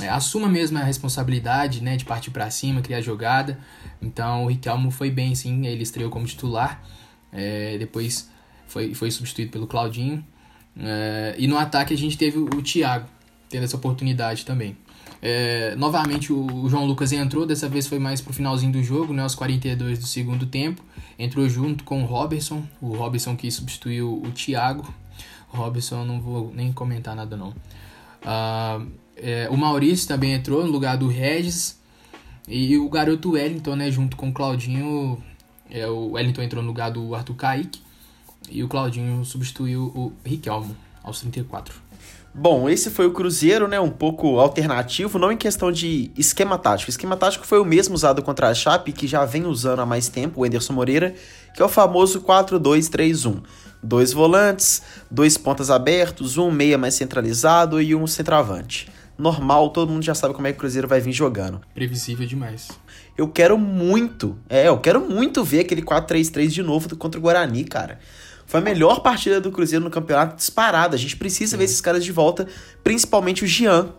é, 0.00 0.08
assuma 0.08 0.48
mesmo 0.48 0.78
a 0.78 0.82
responsabilidade 0.82 1.82
né, 1.82 1.96
de 1.96 2.04
partir 2.04 2.30
para 2.30 2.48
cima, 2.50 2.80
criar 2.80 3.02
jogada. 3.02 3.58
Então 4.00 4.44
o 4.44 4.48
Riquelmo 4.48 4.90
foi 4.90 5.10
bem, 5.10 5.34
sim. 5.34 5.66
Ele 5.66 5.82
estreou 5.82 6.10
como 6.10 6.24
titular. 6.24 6.82
É, 7.30 7.76
depois 7.78 8.30
foi, 8.66 8.94
foi 8.94 9.10
substituído 9.10 9.50
pelo 9.50 9.66
Claudinho. 9.66 10.24
É, 10.78 11.34
e 11.38 11.46
no 11.46 11.58
ataque 11.58 11.92
a 11.92 11.96
gente 11.96 12.16
teve 12.16 12.38
o 12.38 12.62
Thiago 12.62 13.06
tendo 13.48 13.64
essa 13.64 13.76
oportunidade 13.76 14.44
também. 14.44 14.76
É, 15.20 15.76
novamente 15.76 16.32
o 16.32 16.68
João 16.68 16.84
Lucas 16.84 17.12
entrou, 17.12 17.46
dessa 17.46 17.68
vez 17.68 17.86
foi 17.86 17.98
mais 17.98 18.20
pro 18.20 18.32
finalzinho 18.32 18.72
do 18.72 18.82
jogo, 18.82 19.12
né, 19.12 19.22
aos 19.22 19.34
42 19.34 19.98
do 19.98 20.06
segundo 20.06 20.46
tempo. 20.46 20.82
Entrou 21.18 21.48
junto 21.48 21.84
com 21.84 22.02
o 22.02 22.06
Robertson, 22.06 22.66
o 22.80 22.96
Robertson 22.96 23.36
que 23.36 23.50
substituiu 23.50 24.20
o 24.24 24.30
Thiago. 24.32 24.92
O 25.52 25.56
Robertson 25.56 26.04
não 26.04 26.20
vou 26.20 26.52
nem 26.54 26.72
comentar 26.72 27.14
nada 27.14 27.36
não. 27.36 27.50
Uh, 27.50 28.90
é, 29.16 29.48
o 29.50 29.56
Maurício 29.56 30.08
também 30.08 30.32
entrou 30.32 30.64
no 30.64 30.72
lugar 30.72 30.96
do 30.96 31.06
Regis. 31.06 31.80
E 32.48 32.76
o 32.76 32.88
garoto 32.88 33.32
Wellington, 33.32 33.76
né, 33.76 33.90
junto 33.90 34.16
com 34.16 34.30
o 34.30 34.32
Claudinho. 34.32 35.22
É, 35.70 35.86
o 35.86 36.12
Wellington 36.12 36.42
entrou 36.42 36.62
no 36.62 36.68
lugar 36.68 36.90
do 36.90 37.14
Arthur 37.14 37.34
Kaique. 37.34 37.80
E 38.52 38.62
o 38.62 38.68
Claudinho 38.68 39.24
substituiu 39.24 39.84
o 39.94 40.12
Riquelmo 40.22 40.76
aos 41.02 41.20
34. 41.20 41.74
Bom, 42.34 42.68
esse 42.68 42.90
foi 42.90 43.06
o 43.06 43.12
Cruzeiro, 43.12 43.66
né? 43.66 43.80
Um 43.80 43.90
pouco 43.90 44.38
alternativo, 44.38 45.18
não 45.18 45.32
em 45.32 45.36
questão 45.36 45.72
de 45.72 46.10
esquema 46.16 46.58
tático. 46.58 46.88
O 46.88 46.90
esquema 46.90 47.16
tático 47.16 47.46
foi 47.46 47.58
o 47.58 47.64
mesmo 47.64 47.94
usado 47.94 48.22
contra 48.22 48.48
a 48.48 48.54
Chape, 48.54 48.92
que 48.92 49.06
já 49.06 49.24
vem 49.24 49.44
usando 49.44 49.80
há 49.80 49.86
mais 49.86 50.08
tempo, 50.08 50.40
o 50.40 50.46
Enderson 50.46 50.72
Moreira, 50.72 51.14
que 51.54 51.62
é 51.62 51.64
o 51.64 51.68
famoso 51.68 52.20
4-2-3-1. 52.22 53.42
Dois 53.82 54.12
volantes, 54.12 54.82
dois 55.10 55.36
pontas 55.36 55.70
abertos, 55.70 56.38
um 56.38 56.50
meia 56.50 56.78
mais 56.78 56.94
centralizado 56.94 57.80
e 57.80 57.94
um 57.94 58.06
centroavante. 58.06 58.88
Normal, 59.18 59.70
todo 59.70 59.92
mundo 59.92 60.02
já 60.02 60.14
sabe 60.14 60.32
como 60.34 60.46
é 60.46 60.52
que 60.52 60.56
o 60.56 60.60
Cruzeiro 60.60 60.88
vai 60.88 61.00
vir 61.00 61.12
jogando. 61.12 61.60
Previsível 61.74 62.26
demais. 62.26 62.70
Eu 63.16 63.28
quero 63.28 63.58
muito, 63.58 64.38
é, 64.48 64.68
eu 64.68 64.78
quero 64.78 65.00
muito 65.00 65.44
ver 65.44 65.60
aquele 65.60 65.82
4-3-3 65.82 66.48
de 66.48 66.62
novo 66.62 66.96
contra 66.96 67.20
o 67.20 67.22
Guarani, 67.22 67.64
cara. 67.64 67.98
Foi 68.52 68.60
a 68.60 68.62
melhor 68.62 69.00
partida 69.00 69.40
do 69.40 69.50
Cruzeiro 69.50 69.82
no 69.82 69.90
campeonato 69.90 70.36
disparada. 70.36 70.94
A 70.94 70.98
gente 70.98 71.16
precisa 71.16 71.56
ver 71.56 71.64
esses 71.64 71.80
caras 71.80 72.04
de 72.04 72.12
volta, 72.12 72.46
principalmente 72.84 73.44
o 73.44 73.46
Jean, 73.46 73.94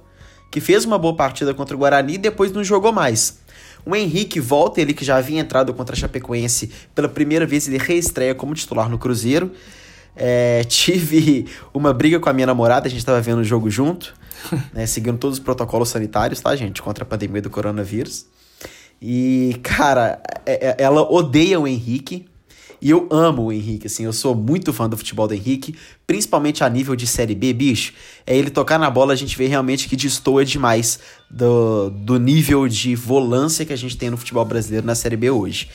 que 0.51 0.62
fez 0.62 0.86
uma 0.86 1.00
boa 1.00 1.15
partida 1.15 1.55
contra 1.55 1.75
o 1.75 1.79
Guarani 1.79 2.13
e 2.13 2.17
depois 2.19 2.51
não 2.51 2.63
jogou 2.63 2.91
mais. 2.91 3.39
O 3.83 3.95
Henrique 3.95 4.39
volta, 4.39 4.79
ele 4.79 4.93
que 4.93 5.03
já 5.03 5.17
havia 5.17 5.39
entrado 5.39 5.74
contra 5.74 5.95
a 5.95 5.98
Chapecoense 5.98 6.69
pela 6.93 7.10
primeira 7.10 7.48
vez, 7.48 7.67
ele 7.67 7.79
reestreia 7.79 8.36
como 8.36 8.53
titular 8.53 8.88
no 8.88 9.00
Cruzeiro. 9.00 9.51
É, 10.15 10.63
tive 10.69 11.48
uma 11.74 11.91
briga 11.91 12.19
com 12.19 12.29
a 12.29 12.33
minha 12.33 12.45
namorada, 12.45 12.86
a 12.86 12.91
gente 12.91 13.00
estava 13.00 13.19
vendo 13.19 13.39
o 13.39 13.43
jogo 13.43 13.72
junto, 13.72 14.13
né, 14.72 14.86
seguindo 14.86 15.17
todos 15.17 15.39
os 15.39 15.43
protocolos 15.43 15.89
sanitários, 15.89 16.39
tá, 16.39 16.55
gente? 16.55 16.79
Contra 16.79 17.03
a 17.03 17.07
pandemia 17.07 17.41
do 17.41 17.50
coronavírus. 17.50 18.27
E, 19.01 19.60
cara, 19.63 20.22
é, 20.45 20.67
é, 20.67 20.75
ela 20.77 21.01
odeia 21.12 21.60
o 21.60 21.67
Henrique, 21.67 22.27
e 22.84 22.90
eu 22.90 23.08
amo 23.10 23.44
o 23.44 23.52
Henrique, 23.54 23.88
assim, 23.88 24.04
eu 24.04 24.12
sou 24.12 24.36
muito 24.36 24.74
fã 24.74 24.90
do 24.90 24.98
futebol 24.98 25.25
do 25.25 25.34
Henrique, 25.34 25.74
principalmente 26.06 26.66
a 26.66 26.70
nível 26.70 26.98
de 26.98 27.08
Série 27.08 27.34
B, 27.34 27.54
bicho. 27.54 27.94
É 28.28 28.36
ele 28.36 28.50
tocar 28.50 28.78
na 28.78 28.90
bola, 28.90 29.13
a 29.13 29.16
gente 29.16 29.38
vê 29.38 29.48
realmente 29.48 29.88
que 29.88 29.96
destoa 29.96 30.44
demais 30.44 31.00
do, 31.32 31.90
do 31.90 32.20
nível 32.20 32.68
de 32.68 32.94
volância 32.94 33.66
que 33.66 33.72
a 33.72 33.78
gente 33.78 33.96
tem 33.96 34.10
no 34.10 34.18
futebol 34.18 34.44
brasileiro 34.44 34.86
na 34.86 34.96
Série 34.96 35.16
B 35.16 35.32
hoje. 35.32 35.70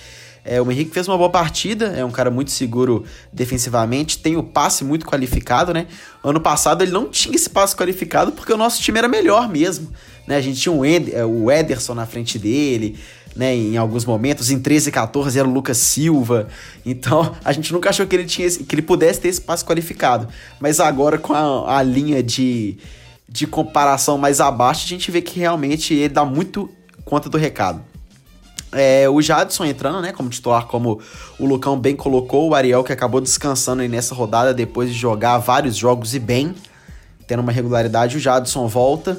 É, 0.44 0.60
o 0.60 0.70
Henrique 0.70 0.90
fez 0.90 1.08
uma 1.08 1.16
boa 1.16 1.30
partida, 1.30 1.86
é 1.96 2.04
um 2.04 2.10
cara 2.10 2.30
muito 2.30 2.50
seguro 2.50 3.04
defensivamente, 3.32 4.18
tem 4.18 4.36
o 4.36 4.42
passe 4.42 4.84
muito 4.84 5.06
qualificado, 5.06 5.72
né? 5.72 5.86
Ano 6.22 6.40
passado 6.40 6.82
ele 6.82 6.90
não 6.92 7.08
tinha 7.08 7.34
esse 7.34 7.48
passe 7.48 7.74
qualificado 7.74 8.32
porque 8.32 8.52
o 8.52 8.56
nosso 8.56 8.82
time 8.82 8.98
era 8.98 9.08
melhor 9.08 9.48
mesmo, 9.48 9.90
né? 10.26 10.36
A 10.36 10.40
gente 10.40 10.60
tinha 10.60 10.86
Ed, 10.86 11.14
é, 11.14 11.24
o 11.24 11.50
Ederson 11.50 11.94
na 11.94 12.04
frente 12.06 12.38
dele, 12.38 12.98
né, 13.34 13.54
em 13.54 13.76
alguns 13.76 14.04
momentos. 14.04 14.50
Em 14.50 14.58
13 14.58 14.88
e 14.88 14.92
14 14.92 15.38
era 15.38 15.48
o 15.48 15.52
Lucas 15.52 15.78
Silva. 15.78 16.48
Então, 16.84 17.34
a 17.44 17.52
gente 17.52 17.72
nunca 17.72 17.90
achou 17.90 18.06
que 18.06 18.16
ele, 18.16 18.24
tinha 18.24 18.50
que 18.50 18.74
ele 18.74 18.82
pudesse 18.82 19.20
ter 19.20 19.28
esse 19.28 19.40
passe 19.40 19.64
qualificado. 19.64 20.28
Mas 20.60 20.80
agora, 20.80 21.18
com 21.18 21.32
a, 21.32 21.78
a 21.78 21.82
linha 21.82 22.22
de, 22.22 22.78
de 23.28 23.46
comparação 23.46 24.18
mais 24.18 24.40
abaixo, 24.40 24.84
a 24.84 24.88
gente 24.88 25.10
vê 25.10 25.22
que 25.22 25.38
realmente 25.38 25.94
ele 25.94 26.08
dá 26.08 26.24
muito 26.24 26.70
conta 27.04 27.28
do 27.28 27.38
recado. 27.38 27.82
É, 28.72 29.08
o 29.08 29.20
Jadson 29.22 29.64
entrando, 29.64 30.00
né, 30.02 30.12
como 30.12 30.28
titular, 30.28 30.66
como 30.66 31.00
o 31.38 31.46
Lucão 31.46 31.78
bem 31.78 31.96
colocou, 31.96 32.50
o 32.50 32.54
Ariel 32.54 32.84
que 32.84 32.92
acabou 32.92 33.20
descansando 33.20 33.80
aí 33.80 33.88
nessa 33.88 34.14
rodada 34.14 34.52
depois 34.52 34.90
de 34.90 34.98
jogar 34.98 35.38
vários 35.38 35.74
jogos 35.74 36.14
e 36.14 36.18
bem, 36.18 36.54
tendo 37.26 37.40
uma 37.40 37.52
regularidade, 37.52 38.16
o 38.16 38.20
Jadson 38.20 38.66
volta. 38.68 39.18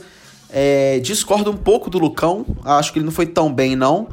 É, 0.51 0.99
discordo 0.99 1.51
um 1.51 1.57
pouco 1.57 1.89
do 1.89 1.99
Lucão, 1.99 2.45
acho 2.63 2.91
que 2.91 2.99
ele 2.99 3.05
não 3.05 3.11
foi 3.11 3.25
tão 3.25 3.53
bem, 3.53 3.75
não. 3.75 4.07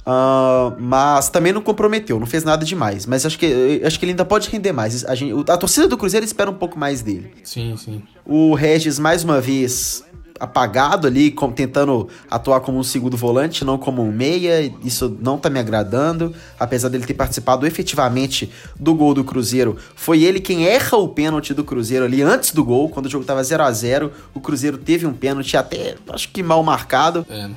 Uh, 0.00 0.74
mas 0.78 1.28
também 1.28 1.52
não 1.52 1.60
comprometeu, 1.60 2.18
não 2.18 2.26
fez 2.26 2.42
nada 2.42 2.64
demais. 2.64 3.06
Mas 3.06 3.24
acho 3.26 3.38
que, 3.38 3.80
acho 3.84 3.98
que 3.98 4.04
ele 4.04 4.12
ainda 4.12 4.24
pode 4.24 4.48
render 4.48 4.72
mais. 4.72 5.04
A, 5.04 5.14
gente, 5.14 5.32
a 5.50 5.56
torcida 5.56 5.86
do 5.86 5.96
Cruzeiro 5.96 6.24
espera 6.24 6.50
um 6.50 6.54
pouco 6.54 6.78
mais 6.78 7.02
dele. 7.02 7.30
Sim, 7.44 7.76
sim. 7.76 8.02
O 8.24 8.54
Regis, 8.54 8.98
mais 8.98 9.22
uma 9.22 9.40
vez, 9.40 10.02
apagado 10.40 11.06
ali, 11.06 11.34
tentando 11.54 12.08
atuar 12.30 12.60
como 12.60 12.78
um 12.78 12.82
segundo 12.82 13.14
volante, 13.14 13.62
não 13.62 13.76
como 13.76 14.02
um 14.02 14.10
meia. 14.10 14.72
Isso 14.82 15.14
não 15.20 15.36
tá 15.36 15.50
me 15.50 15.60
agradando. 15.60 16.34
Apesar 16.58 16.88
dele 16.88 17.04
ter 17.04 17.14
participado 17.14 17.66
efetivamente 17.66 18.50
do 18.78 18.94
gol 18.94 19.12
do 19.12 19.22
Cruzeiro, 19.22 19.76
foi 19.94 20.22
ele 20.22 20.40
quem 20.40 20.66
erra 20.66 20.96
o 20.96 21.08
pênalti 21.08 21.52
do 21.52 21.62
Cruzeiro 21.62 22.06
ali 22.06 22.22
antes 22.22 22.52
do 22.52 22.64
gol, 22.64 22.88
quando 22.88 23.06
o 23.06 23.10
jogo 23.10 23.24
tava 23.24 23.44
0 23.44 23.62
a 23.62 23.70
0 23.70 24.10
O 24.34 24.40
Cruzeiro 24.40 24.78
teve 24.78 25.06
um 25.06 25.12
pênalti 25.12 25.56
até, 25.56 25.96
acho 26.08 26.30
que 26.30 26.42
mal 26.42 26.62
marcado. 26.62 27.26
É, 27.28 27.50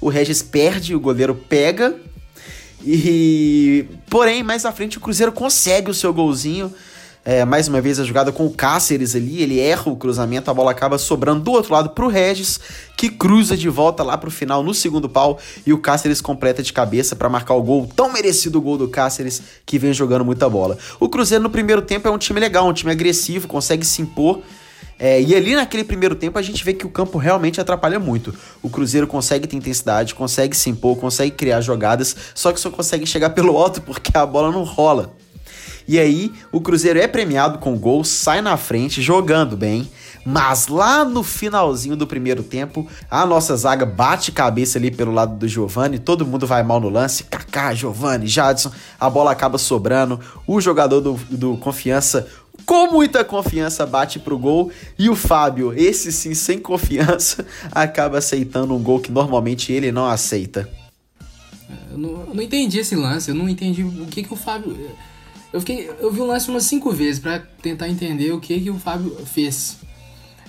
o 0.00 0.08
Regis 0.08 0.42
perde, 0.42 0.94
o 0.94 1.00
goleiro 1.00 1.34
pega. 1.34 1.94
E 2.84 3.84
porém, 4.08 4.42
mais 4.42 4.64
à 4.64 4.72
frente 4.72 4.98
o 4.98 5.00
Cruzeiro 5.00 5.30
consegue 5.30 5.90
o 5.90 5.94
seu 5.94 6.12
golzinho 6.12 6.72
é, 7.24 7.44
mais 7.44 7.68
uma 7.68 7.80
vez 7.80 8.00
a 8.00 8.04
jogada 8.04 8.32
com 8.32 8.44
o 8.46 8.50
Cáceres 8.50 9.14
ali, 9.14 9.42
ele 9.42 9.60
erra 9.60 9.90
o 9.90 9.96
cruzamento, 9.96 10.50
a 10.50 10.54
bola 10.54 10.72
acaba 10.72 10.98
sobrando 10.98 11.40
do 11.40 11.52
outro 11.52 11.72
lado 11.72 11.90
pro 11.90 12.08
Regis, 12.08 12.58
que 12.96 13.08
cruza 13.08 13.56
de 13.56 13.68
volta 13.68 14.02
lá 14.02 14.18
pro 14.18 14.30
final 14.30 14.62
no 14.62 14.74
segundo 14.74 15.08
pau 15.08 15.38
e 15.64 15.72
o 15.72 15.78
Cáceres 15.78 16.20
completa 16.20 16.64
de 16.64 16.72
cabeça 16.72 17.14
para 17.14 17.28
marcar 17.28 17.54
o 17.54 17.62
gol, 17.62 17.88
tão 17.94 18.12
merecido 18.12 18.58
o 18.58 18.60
gol 18.60 18.76
do 18.76 18.88
Cáceres, 18.88 19.40
que 19.64 19.78
vem 19.78 19.92
jogando 19.92 20.24
muita 20.24 20.48
bola. 20.48 20.76
O 20.98 21.08
Cruzeiro 21.08 21.44
no 21.44 21.50
primeiro 21.50 21.82
tempo 21.82 22.08
é 22.08 22.10
um 22.10 22.18
time 22.18 22.40
legal, 22.40 22.66
um 22.66 22.72
time 22.72 22.90
agressivo, 22.90 23.46
consegue 23.46 23.86
se 23.86 24.02
impor. 24.02 24.40
É, 24.98 25.20
e 25.20 25.34
ali 25.34 25.54
naquele 25.54 25.84
primeiro 25.84 26.14
tempo 26.14 26.38
a 26.38 26.42
gente 26.42 26.64
vê 26.64 26.72
que 26.72 26.86
o 26.86 26.90
campo 26.90 27.18
realmente 27.18 27.60
atrapalha 27.60 28.00
muito. 28.00 28.34
O 28.60 28.68
Cruzeiro 28.68 29.06
consegue 29.06 29.46
ter 29.46 29.56
intensidade, 29.56 30.14
consegue 30.14 30.56
se 30.56 30.70
impor, 30.70 30.96
consegue 30.96 31.30
criar 31.30 31.60
jogadas, 31.60 32.16
só 32.34 32.52
que 32.52 32.58
só 32.58 32.70
consegue 32.70 33.06
chegar 33.06 33.30
pelo 33.30 33.56
alto 33.56 33.80
porque 33.80 34.16
a 34.16 34.26
bola 34.26 34.50
não 34.50 34.64
rola. 34.64 35.14
E 35.86 35.98
aí 35.98 36.32
o 36.50 36.60
Cruzeiro 36.60 36.98
é 36.98 37.06
premiado 37.06 37.58
com 37.58 37.76
gol, 37.76 38.04
sai 38.04 38.40
na 38.40 38.56
frente, 38.56 39.02
jogando 39.02 39.56
bem. 39.56 39.88
Mas 40.24 40.68
lá 40.68 41.04
no 41.04 41.22
finalzinho 41.22 41.96
do 41.96 42.06
primeiro 42.06 42.44
tempo, 42.44 42.86
a 43.10 43.26
nossa 43.26 43.56
zaga 43.56 43.84
bate 43.84 44.30
cabeça 44.30 44.78
ali 44.78 44.90
pelo 44.90 45.12
lado 45.12 45.36
do 45.36 45.48
Giovani, 45.48 45.98
todo 45.98 46.24
mundo 46.24 46.46
vai 46.46 46.62
mal 46.62 46.78
no 46.78 46.88
lance. 46.88 47.24
Kaká, 47.24 47.74
Giovani, 47.74 48.28
Jadson, 48.28 48.70
a 49.00 49.10
bola 49.10 49.32
acaba 49.32 49.58
sobrando. 49.58 50.20
O 50.46 50.60
jogador 50.60 51.00
do, 51.00 51.14
do 51.28 51.56
Confiança 51.56 52.28
com 52.64 52.92
muita 52.92 53.24
confiança 53.24 53.84
bate 53.84 54.18
pro 54.18 54.38
gol 54.38 54.70
e 54.98 55.08
o 55.08 55.16
Fábio, 55.16 55.72
esse 55.72 56.12
sim 56.12 56.34
sem 56.34 56.58
confiança, 56.58 57.44
acaba 57.72 58.18
aceitando 58.18 58.74
um 58.74 58.82
gol 58.82 59.00
que 59.00 59.10
normalmente 59.10 59.72
ele 59.72 59.90
não 59.90 60.06
aceita. 60.06 60.68
Eu 61.90 61.98
não, 61.98 62.10
eu 62.28 62.34
não 62.34 62.42
entendi 62.42 62.78
esse 62.78 62.94
lance, 62.94 63.30
eu 63.30 63.34
não 63.34 63.48
entendi 63.48 63.82
o 63.82 64.06
que 64.06 64.22
que 64.22 64.32
o 64.32 64.36
Fábio 64.36 64.76
eu, 65.52 65.60
fiquei, 65.60 65.90
eu 66.00 66.10
vi 66.10 66.20
o 66.20 66.26
lance 66.26 66.48
umas 66.48 66.64
cinco 66.64 66.90
vezes 66.90 67.20
para 67.20 67.40
tentar 67.40 67.88
entender 67.88 68.32
o 68.32 68.40
que, 68.40 68.58
que 68.58 68.70
o 68.70 68.78
Fábio 68.78 69.14
fez. 69.26 69.78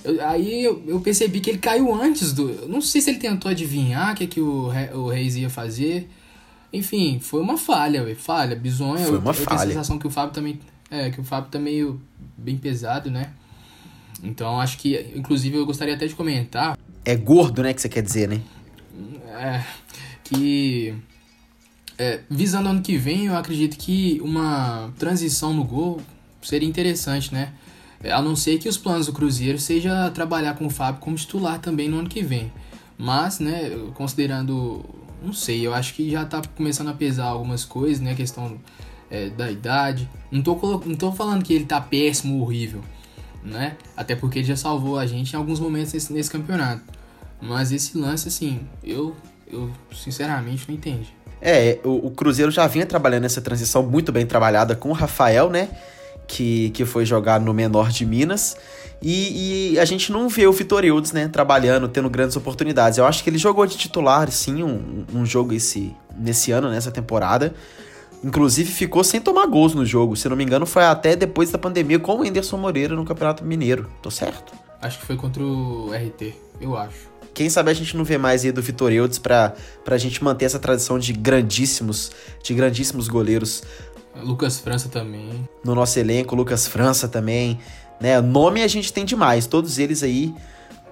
Eu, 0.03 0.25
aí 0.25 0.63
eu, 0.63 0.83
eu, 0.87 0.99
percebi 1.01 1.39
que 1.39 1.49
ele 1.49 1.59
caiu 1.59 1.93
antes 1.93 2.31
do. 2.31 2.67
Não 2.67 2.81
sei 2.81 3.01
se 3.01 3.09
ele 3.09 3.19
tentou 3.19 3.49
adivinhar 3.51 4.13
o 4.13 4.15
que, 4.15 4.27
que 4.27 4.41
o, 4.41 4.71
o 4.93 5.07
Reis 5.09 5.35
ia 5.35 5.49
fazer. 5.49 6.09
Enfim, 6.71 7.19
foi 7.19 7.41
uma 7.41 7.57
falha, 7.57 8.03
véio, 8.03 8.15
falha, 8.15 8.55
bizonha. 8.55 9.05
Foi 9.05 9.17
uma 9.17 9.31
eu, 9.31 9.33
falha. 9.33 9.43
Eu 9.43 9.47
tenho 9.47 9.61
a 9.61 9.73
sensação 9.73 9.99
que 9.99 10.07
o 10.07 10.09
Fábio 10.09 10.33
também. 10.33 10.59
É, 10.89 11.09
que 11.09 11.19
o 11.19 11.23
Fábio 11.23 11.49
tá 11.49 11.59
meio 11.59 12.01
bem 12.37 12.57
pesado, 12.57 13.11
né? 13.11 13.33
Então 14.23 14.59
acho 14.59 14.77
que, 14.77 15.11
inclusive, 15.15 15.57
eu 15.57 15.65
gostaria 15.65 15.95
até 15.95 16.07
de 16.07 16.15
comentar. 16.15 16.77
É 17.03 17.15
gordo, 17.15 17.61
né? 17.61 17.73
Que 17.73 17.81
você 17.81 17.89
quer 17.89 18.01
dizer, 18.01 18.29
né? 18.29 18.41
É. 19.27 19.63
Que 20.23 20.95
é, 21.97 22.21
visando 22.29 22.69
ano 22.69 22.81
que 22.81 22.97
vem, 22.97 23.27
eu 23.27 23.35
acredito 23.35 23.77
que 23.77 24.19
uma 24.23 24.91
transição 24.97 25.53
no 25.53 25.63
gol 25.63 26.01
seria 26.41 26.67
interessante, 26.67 27.33
né? 27.33 27.53
É, 28.03 28.11
a 28.11 28.21
não 28.21 28.35
ser 28.35 28.57
que 28.59 28.67
os 28.67 28.77
planos 28.77 29.05
do 29.05 29.13
Cruzeiro 29.13 29.57
seja 29.57 30.09
trabalhar 30.11 30.55
com 30.55 30.65
o 30.65 30.69
Fábio 30.69 30.99
como 30.99 31.15
titular 31.15 31.59
também 31.59 31.87
no 31.87 31.99
ano 31.99 32.09
que 32.09 32.21
vem. 32.21 32.51
Mas, 32.97 33.39
né, 33.39 33.71
considerando. 33.95 34.83
Não 35.23 35.31
sei, 35.31 35.65
eu 35.65 35.73
acho 35.73 35.93
que 35.93 36.11
já 36.11 36.25
tá 36.25 36.41
começando 36.55 36.89
a 36.89 36.93
pesar 36.93 37.27
algumas 37.27 37.63
coisas, 37.63 38.01
né? 38.01 38.13
Questão 38.13 38.59
é, 39.09 39.29
da 39.29 39.49
idade. 39.49 40.09
Não 40.29 40.41
tô, 40.41 40.55
não 40.85 40.95
tô 40.95 41.11
falando 41.13 41.43
que 41.43 41.53
ele 41.53 41.65
tá 41.65 41.79
péssimo, 41.79 42.41
horrível, 42.41 42.81
né? 43.41 43.77
Até 43.95 44.15
porque 44.15 44.39
ele 44.39 44.47
já 44.47 44.57
salvou 44.57 44.99
a 44.99 45.05
gente 45.05 45.33
em 45.33 45.37
alguns 45.37 45.59
momentos 45.59 45.93
nesse, 45.93 46.11
nesse 46.11 46.29
campeonato. 46.29 46.83
Mas 47.41 47.71
esse 47.71 47.97
lance, 47.97 48.27
assim, 48.27 48.67
eu, 48.83 49.15
eu 49.47 49.71
sinceramente 49.93 50.65
não 50.67 50.75
entendi. 50.75 51.13
É, 51.45 51.77
o, 51.83 52.07
o, 52.07 52.11
Cruzeiro 52.11 52.49
já 52.49 52.65
vinha 52.67 52.85
trabalhando 52.85 53.25
essa 53.25 53.41
transição 53.41 53.83
muito 53.83 54.13
bem 54.13 54.25
trabalhada 54.25 54.77
com 54.77 54.87
o 54.87 54.93
Rafael, 54.93 55.49
né? 55.49 55.67
Que, 56.25 56.69
que 56.69 56.85
foi 56.85 57.05
jogar 57.05 57.41
no 57.41 57.53
menor 57.53 57.89
de 57.89 58.05
Minas. 58.05 58.55
E, 59.01 59.73
e, 59.73 59.79
a 59.79 59.83
gente 59.83 60.09
não 60.09 60.29
vê 60.29 60.47
o 60.47 60.53
Vitor 60.53 60.85
Eudes, 60.85 61.11
né, 61.11 61.27
trabalhando, 61.27 61.89
tendo 61.89 62.09
grandes 62.09 62.37
oportunidades. 62.37 62.97
Eu 62.97 63.05
acho 63.05 63.21
que 63.21 63.29
ele 63.29 63.37
jogou 63.37 63.65
de 63.65 63.75
titular, 63.75 64.31
sim, 64.31 64.63
um, 64.63 65.03
um 65.13 65.25
jogo 65.25 65.53
esse, 65.53 65.93
nesse 66.17 66.53
ano, 66.53 66.69
nessa 66.69 66.89
temporada. 66.89 67.53
Inclusive 68.23 68.71
ficou 68.71 69.03
sem 69.03 69.19
tomar 69.19 69.45
gols 69.47 69.75
no 69.75 69.85
jogo. 69.85 70.15
Se 70.15 70.29
não 70.29 70.37
me 70.37 70.45
engano, 70.45 70.65
foi 70.65 70.85
até 70.85 71.13
depois 71.17 71.51
da 71.51 71.57
pandemia 71.57 71.99
com 71.99 72.19
o 72.19 72.23
Anderson 72.25 72.55
Moreira 72.55 72.95
no 72.95 73.03
Campeonato 73.03 73.43
Mineiro. 73.43 73.89
Tô 74.01 74.09
certo? 74.09 74.53
Acho 74.81 74.99
que 74.99 75.05
foi 75.05 75.17
contra 75.17 75.43
o 75.43 75.91
RT, 75.91 76.33
eu 76.61 76.77
acho. 76.77 77.12
Quem 77.33 77.49
sabe 77.49 77.71
a 77.71 77.73
gente 77.73 77.97
não 77.97 78.03
vê 78.03 78.17
mais 78.17 78.45
aí 78.45 78.51
do 78.51 78.61
Vitor 78.61 78.91
Eudes 78.91 79.17
pra, 79.17 79.53
pra 79.83 79.97
gente 79.97 80.23
manter 80.23 80.45
essa 80.45 80.59
tradição 80.59 80.99
de 80.99 81.11
grandíssimos, 81.13 82.11
de 82.43 82.53
grandíssimos 82.53 83.07
goleiros. 83.07 83.63
Lucas 84.21 84.59
França 84.59 84.87
também. 84.87 85.49
No 85.65 85.73
nosso 85.73 85.97
elenco, 85.97 86.35
Lucas 86.35 86.67
França 86.67 87.07
também. 87.07 87.59
Né? 87.99 88.21
Nome 88.21 88.61
a 88.61 88.67
gente 88.67 88.93
tem 88.93 89.03
demais, 89.03 89.47
todos 89.47 89.79
eles 89.79 90.03
aí 90.03 90.33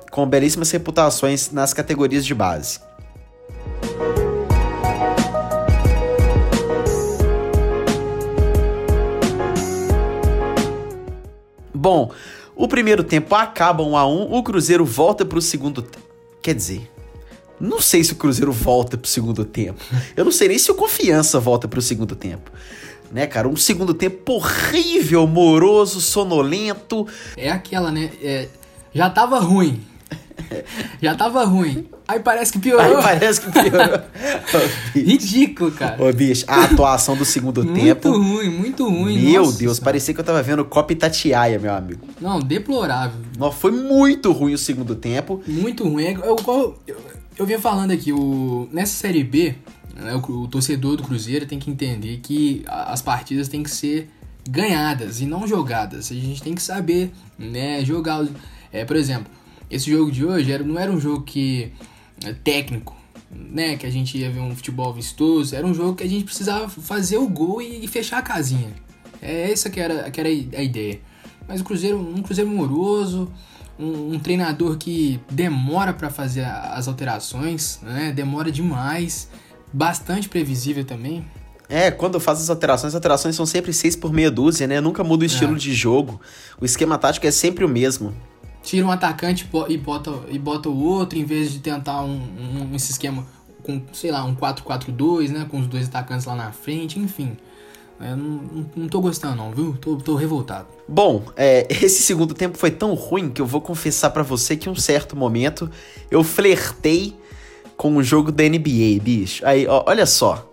com 0.10 0.26
belíssimas 0.26 0.72
reputações 0.72 1.52
nas 1.52 1.74
categorias 1.74 2.26
de 2.26 2.34
base. 2.34 2.80
Bom, 11.74 12.12
o 12.56 12.68
primeiro 12.68 13.04
tempo 13.04 13.34
acaba 13.36 13.84
1 13.84 13.98
a 13.98 14.08
1 14.08 14.34
o 14.34 14.44
Cruzeiro 14.44 14.86
volta 14.86 15.24
para 15.24 15.38
o 15.38 15.42
segundo 15.42 15.82
Quer 16.42 16.56
dizer, 16.56 16.90
não 17.60 17.80
sei 17.80 18.04
se 18.04 18.14
o 18.14 18.16
Cruzeiro 18.16 18.52
volta 18.52 18.98
pro 18.98 19.08
segundo 19.08 19.46
tempo. 19.46 19.84
Eu 20.16 20.26
não 20.26 20.32
sei 20.32 20.48
nem 20.48 20.58
se 20.58 20.72
o 20.72 20.76
Confiança 20.76 21.40
volta 21.40 21.68
pro 21.68 21.82
segundo 21.82 22.16
tempo. 22.16 22.52
Né, 23.12 23.28
cara? 23.28 23.48
Um 23.48 23.58
segundo 23.58 23.94
tempo 23.94 24.34
horrível, 24.34 25.28
moroso, 25.28 26.00
sonolento. 26.00 27.06
É 27.36 27.52
aquela, 27.52 27.92
né? 27.92 28.10
É, 28.22 28.48
já 28.94 29.10
tava 29.10 29.38
ruim. 29.40 29.84
Já 31.02 31.16
tava 31.16 31.44
ruim. 31.46 31.88
Aí 32.08 32.20
parece 32.20 32.52
que 32.52 32.60
piorou. 32.60 32.98
Aí 32.98 33.04
parece 33.04 33.42
que 33.42 33.52
piorou. 33.52 34.02
Ridículo, 34.94 35.72
cara. 35.72 36.04
Ô, 36.04 36.12
bicho, 36.12 36.46
a 36.48 36.66
atuação 36.66 37.16
do 37.16 37.26
segundo 37.26 37.64
muito 37.64 37.80
tempo. 37.80 38.10
Muito 38.10 38.34
ruim, 38.34 38.50
muito 38.50 38.90
ruim. 38.90 39.20
Meu 39.20 39.46
Nossa, 39.46 39.58
Deus, 39.58 39.80
parecia 39.80 40.14
que 40.14 40.20
eu 40.20 40.24
tava 40.24 40.42
vendo 40.44 40.64
Copa 40.66 40.94
Itatiaia, 40.94 41.58
meu 41.60 41.74
amigo. 41.74 42.02
Não, 42.20 42.40
deplorável. 42.40 43.20
Não, 43.38 43.52
foi 43.52 43.72
muito 43.72 44.32
ruim 44.32 44.54
o 44.54 44.58
segundo 44.58 44.96
tempo. 44.96 45.42
Muito 45.48 45.88
ruim. 45.88 46.04
É, 46.04 46.14
eu, 46.14 46.36
eu, 46.36 46.80
eu, 46.88 46.98
eu 47.38 47.46
vinha 47.46 47.60
falando 47.60 47.92
aqui, 47.92 48.12
o, 48.12 48.68
nessa 48.72 48.94
Série 48.94 49.24
B, 49.24 49.56
né, 49.96 50.16
o, 50.16 50.32
o 50.44 50.48
torcedor 50.48 50.98
do 50.98 51.04
Cruzeiro 51.04 51.46
tem 51.46 51.60
que 51.60 51.70
entender 51.70 52.20
que 52.22 52.64
as 52.68 53.02
partidas 53.02 53.48
têm 53.48 53.64
que 53.64 53.72
ser 53.72 54.10
ganhadas 54.50 55.22
e 55.22 55.26
não 55.26 55.48
jogadas. 55.48 56.12
A 56.12 56.16
gente 56.16 56.42
tem 56.42 56.54
que 56.54 56.62
saber, 56.62 57.12
né, 57.38 57.84
jogar. 57.86 58.26
É, 58.72 58.86
por 58.86 58.96
exemplo, 58.96 59.32
esse 59.72 59.90
jogo 59.90 60.12
de 60.12 60.26
hoje 60.26 60.52
era, 60.52 60.64
não 60.64 60.78
era 60.78 60.92
um 60.92 61.00
jogo 61.00 61.24
que 61.24 61.72
é, 62.26 62.34
técnico, 62.34 62.96
né? 63.32 63.78
Que 63.78 63.88
a 63.88 63.90
gente 63.90 64.18
ia 64.18 64.30
ver 64.30 64.42
um 64.42 64.54
futebol 64.54 64.94
vistoso. 64.94 65.56
Era 65.56 65.66
um 65.66 65.74
jogo 65.74 65.96
que 65.96 66.04
a 66.04 66.10
gente 66.10 66.26
precisava 66.26 66.68
fazer 66.68 67.18
o 67.18 67.28
gol 67.28 67.62
e, 67.62 67.86
e 67.86 67.88
fechar 67.88 68.18
a 68.18 68.22
casinha. 68.22 68.70
É 69.22 69.50
essa 69.50 69.70
que 69.70 69.80
era, 69.80 70.12
que 70.12 70.20
era 70.20 70.28
a 70.28 70.64
ideia. 70.64 71.00
Mas 71.48 71.62
o 71.62 71.64
Cruzeiro, 71.64 71.98
um 71.98 72.22
Cruzeiro 72.22 72.50
moroso, 72.50 73.32
um, 73.80 74.14
um 74.14 74.20
treinador 74.20 74.78
que 74.78 75.22
demora 75.32 75.94
para 75.94 76.10
fazer 76.10 76.44
as 76.44 76.90
alterações, 76.90 77.80
né? 77.82 78.12
Demora 78.12 78.52
demais, 78.52 79.30
bastante 79.72 80.28
previsível 80.28 80.84
também. 80.84 81.26
É, 81.70 81.90
quando 81.90 82.20
faz 82.20 82.42
as 82.42 82.50
alterações, 82.50 82.90
as 82.90 82.96
alterações 82.96 83.34
são 83.34 83.46
sempre 83.46 83.72
seis 83.72 83.96
por 83.96 84.12
meia 84.12 84.30
dúzia, 84.30 84.68
né? 84.68 84.82
Nunca 84.82 85.02
muda 85.02 85.24
o 85.24 85.26
estilo 85.26 85.56
é. 85.56 85.58
de 85.58 85.74
jogo. 85.74 86.20
O 86.60 86.66
esquema 86.66 86.98
tático 86.98 87.26
é 87.26 87.32
sempre 87.32 87.64
o 87.64 87.70
mesmo 87.70 88.14
tira 88.64 88.86
um 88.86 88.92
atacante 88.92 89.48
e 89.70 89.78
bota, 89.78 90.12
e 90.30 90.38
bota 90.38 90.70
o 90.70 90.84
outro, 90.84 91.18
em 91.18 91.26
vez 91.26 91.52
de 91.52 91.60
tentar 91.60 92.02
um, 92.04 92.16
um 92.16 92.76
esse 92.76 92.92
esquema 92.92 93.26
com, 93.64 93.82
sei 93.94 94.12
lá, 94.12 94.24
um 94.24 94.36
4-4-2, 94.36 95.30
né? 95.30 95.48
Com 95.50 95.60
os 95.60 95.68
dois 95.68 95.88
atacantes 95.88 96.26
lá 96.26 96.36
na 96.36 96.52
frente, 96.52 97.00
enfim. 97.00 97.38
Eu 98.00 98.18
não, 98.18 98.30
não, 98.30 98.66
não 98.76 98.88
tô 98.88 99.00
gostando, 99.00 99.36
não, 99.36 99.52
viu? 99.52 99.78
Tô, 99.80 99.96
tô 99.98 100.16
revoltado. 100.16 100.68
Bom, 100.88 101.24
é, 101.36 101.68
esse 101.70 102.02
segundo 102.02 102.34
tempo 102.34 102.58
foi 102.58 102.72
tão 102.72 102.94
ruim 102.94 103.30
que 103.30 103.42
eu 103.42 103.46
vou 103.46 103.62
confessar 103.62 104.10
para 104.10 104.24
você 104.24 104.58
que 104.58 104.68
em 104.68 104.72
um 104.72 104.76
certo 104.76 105.16
momento 105.16 105.70
eu 106.10 106.24
flertei 106.24 107.16
com 107.78 107.96
o 107.96 108.04
jogo 108.04 108.32
da 108.32 108.44
NBA, 108.44 109.02
bicho. 109.02 109.46
Aí, 109.46 109.68
ó, 109.68 109.84
olha 109.88 110.06
só. 110.06 110.48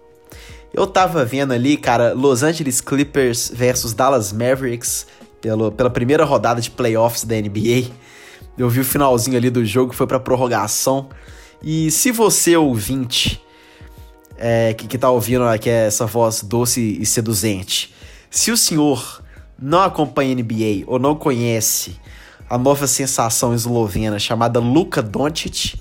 Eu 0.72 0.86
tava 0.86 1.24
vendo 1.24 1.52
ali, 1.52 1.76
cara, 1.78 2.12
Los 2.12 2.42
Angeles 2.42 2.80
Clippers 2.80 3.50
versus 3.54 3.94
Dallas 3.94 4.32
Mavericks 4.32 5.06
pelo, 5.40 5.72
pela 5.72 5.90
primeira 5.90 6.24
rodada 6.24 6.60
de 6.60 6.70
playoffs 6.70 7.24
da 7.24 7.36
NBA. 7.36 7.90
Eu 8.56 8.68
vi 8.68 8.80
o 8.80 8.84
finalzinho 8.84 9.36
ali 9.36 9.50
do 9.50 9.64
jogo, 9.64 9.92
foi 9.92 10.06
pra 10.06 10.18
prorrogação. 10.18 11.08
E 11.62 11.90
se 11.90 12.10
você, 12.10 12.56
ouvinte, 12.56 13.42
é, 14.36 14.74
que, 14.74 14.86
que 14.86 14.98
tá 14.98 15.10
ouvindo 15.10 15.44
aqui 15.44 15.68
essa 15.68 16.06
voz 16.06 16.42
doce 16.42 16.98
e 17.00 17.06
seduzente, 17.06 17.94
se 18.30 18.50
o 18.50 18.56
senhor 18.56 19.22
não 19.60 19.82
acompanha 19.82 20.34
NBA 20.34 20.84
ou 20.86 20.98
não 20.98 21.14
conhece 21.14 21.96
a 22.48 22.56
nova 22.56 22.86
sensação 22.86 23.54
eslovena 23.54 24.18
chamada 24.18 24.58
Luka 24.60 25.02
Doncic, 25.02 25.74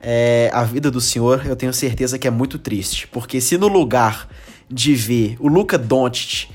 é, 0.00 0.50
a 0.52 0.62
vida 0.62 0.90
do 0.90 1.00
senhor 1.00 1.44
eu 1.46 1.56
tenho 1.56 1.72
certeza 1.72 2.18
que 2.18 2.28
é 2.28 2.30
muito 2.30 2.58
triste. 2.58 3.08
Porque 3.08 3.40
se 3.40 3.56
no 3.56 3.68
lugar 3.68 4.28
de 4.70 4.94
ver 4.94 5.36
o 5.40 5.48
Luka 5.48 5.78
Doncic 5.78 6.48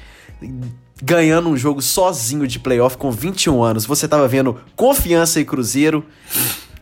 ganhando 1.01 1.49
um 1.49 1.57
jogo 1.57 1.81
sozinho 1.81 2.47
de 2.47 2.59
playoff 2.59 2.97
com 2.97 3.11
21 3.11 3.63
anos. 3.63 3.85
Você 3.85 4.07
tava 4.07 4.27
vendo 4.27 4.59
Confiança 4.75 5.39
e 5.39 5.45
Cruzeiro. 5.45 6.05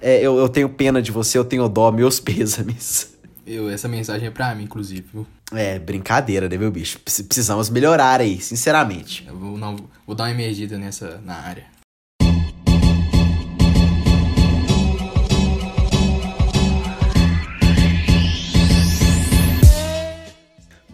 É, 0.01 0.19
eu, 0.21 0.37
eu, 0.37 0.47
tenho 0.47 0.69
pena 0.69 1.01
de 1.01 1.11
você, 1.11 1.37
eu 1.37 1.45
tenho 1.45 1.67
dó, 1.67 1.91
meus 1.91 2.19
pêsames. 2.21 3.13
Eu, 3.45 3.69
essa 3.69 3.87
mensagem 3.87 4.27
é 4.27 4.31
pra 4.31 4.53
mim, 4.53 4.63
inclusive, 4.63 5.05
viu? 5.11 5.27
É, 5.51 5.79
brincadeira, 5.79 6.47
né, 6.47 6.57
meu 6.57 6.69
bicho? 6.69 6.99
Precisamos 6.99 7.69
melhorar 7.69 8.21
aí, 8.21 8.39
sinceramente. 8.39 9.25
Eu 9.27 9.35
vou, 9.35 9.57
não, 9.57 9.75
vou 10.05 10.15
dar 10.15 10.25
uma 10.25 10.31
emergida 10.31 10.77
nessa 10.77 11.19
na 11.25 11.35
área. 11.35 11.65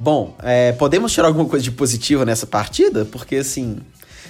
Bom, 0.06 0.36
é, 0.44 0.72
podemos 0.74 1.12
tirar 1.12 1.30
alguma 1.30 1.50
coisa 1.50 1.64
de 1.64 1.72
positivo 1.72 2.24
nessa 2.24 2.46
partida? 2.46 3.06
Porque, 3.06 3.38
assim, 3.38 3.80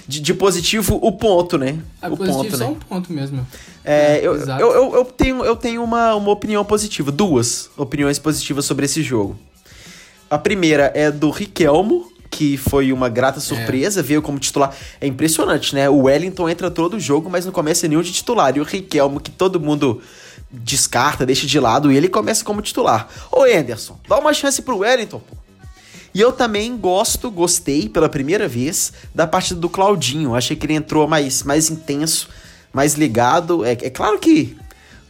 de, 0.08 0.20
de 0.20 0.32
positivo, 0.32 0.98
o 1.02 1.12
ponto, 1.12 1.58
né? 1.58 1.78
É, 2.00 2.08
o 2.08 2.16
positivo 2.16 2.44
ponto, 2.44 2.56
só 2.56 2.64
né? 2.64 2.70
um 2.70 2.74
ponto 2.76 3.12
mesmo. 3.12 3.46
É, 3.84 4.16
é 4.16 4.20
eu, 4.22 4.36
eu, 4.36 4.72
eu, 4.72 4.94
eu, 4.94 5.04
tenho, 5.04 5.44
eu 5.44 5.54
tenho 5.54 5.84
uma, 5.84 6.14
uma 6.14 6.30
opinião 6.30 6.64
positiva, 6.64 7.12
duas 7.12 7.68
opiniões 7.76 8.18
positivas 8.18 8.64
sobre 8.64 8.86
esse 8.86 9.02
jogo. 9.02 9.38
A 10.30 10.38
primeira 10.38 10.90
é 10.94 11.10
do 11.10 11.28
Riquelmo, 11.28 12.10
que 12.30 12.56
foi 12.56 12.90
uma 12.90 13.10
grata 13.10 13.38
surpresa, 13.38 14.00
é. 14.00 14.02
veio 14.02 14.22
como 14.22 14.38
titular. 14.38 14.74
É 14.98 15.06
impressionante, 15.06 15.74
né? 15.74 15.90
O 15.90 16.04
Wellington 16.04 16.48
entra 16.48 16.70
todo 16.70 16.94
o 16.94 17.00
jogo, 17.00 17.28
mas 17.28 17.44
não 17.44 17.52
começa 17.52 17.86
nenhum 17.86 18.00
de 18.00 18.12
titular. 18.12 18.56
E 18.56 18.60
o 18.60 18.64
Riquelmo, 18.64 19.20
que 19.20 19.30
todo 19.30 19.60
mundo 19.60 20.00
descarta, 20.50 21.26
deixa 21.26 21.46
de 21.46 21.60
lado, 21.60 21.92
e 21.92 21.96
ele 21.98 22.08
começa 22.08 22.42
como 22.42 22.62
titular. 22.62 23.10
Ô, 23.30 23.42
Anderson, 23.42 24.00
dá 24.08 24.18
uma 24.18 24.32
chance 24.32 24.62
pro 24.62 24.78
Wellington, 24.78 25.20
pô. 25.20 25.45
E 26.16 26.20
eu 26.22 26.32
também 26.32 26.74
gosto, 26.78 27.30
gostei 27.30 27.90
pela 27.90 28.08
primeira 28.08 28.48
vez 28.48 28.90
da 29.14 29.26
partida 29.26 29.60
do 29.60 29.68
Claudinho. 29.68 30.34
Achei 30.34 30.56
que 30.56 30.64
ele 30.64 30.72
entrou 30.72 31.06
mais, 31.06 31.42
mais 31.42 31.68
intenso, 31.68 32.30
mais 32.72 32.94
ligado. 32.94 33.62
É, 33.66 33.72
é 33.72 33.90
claro 33.90 34.18
que 34.18 34.56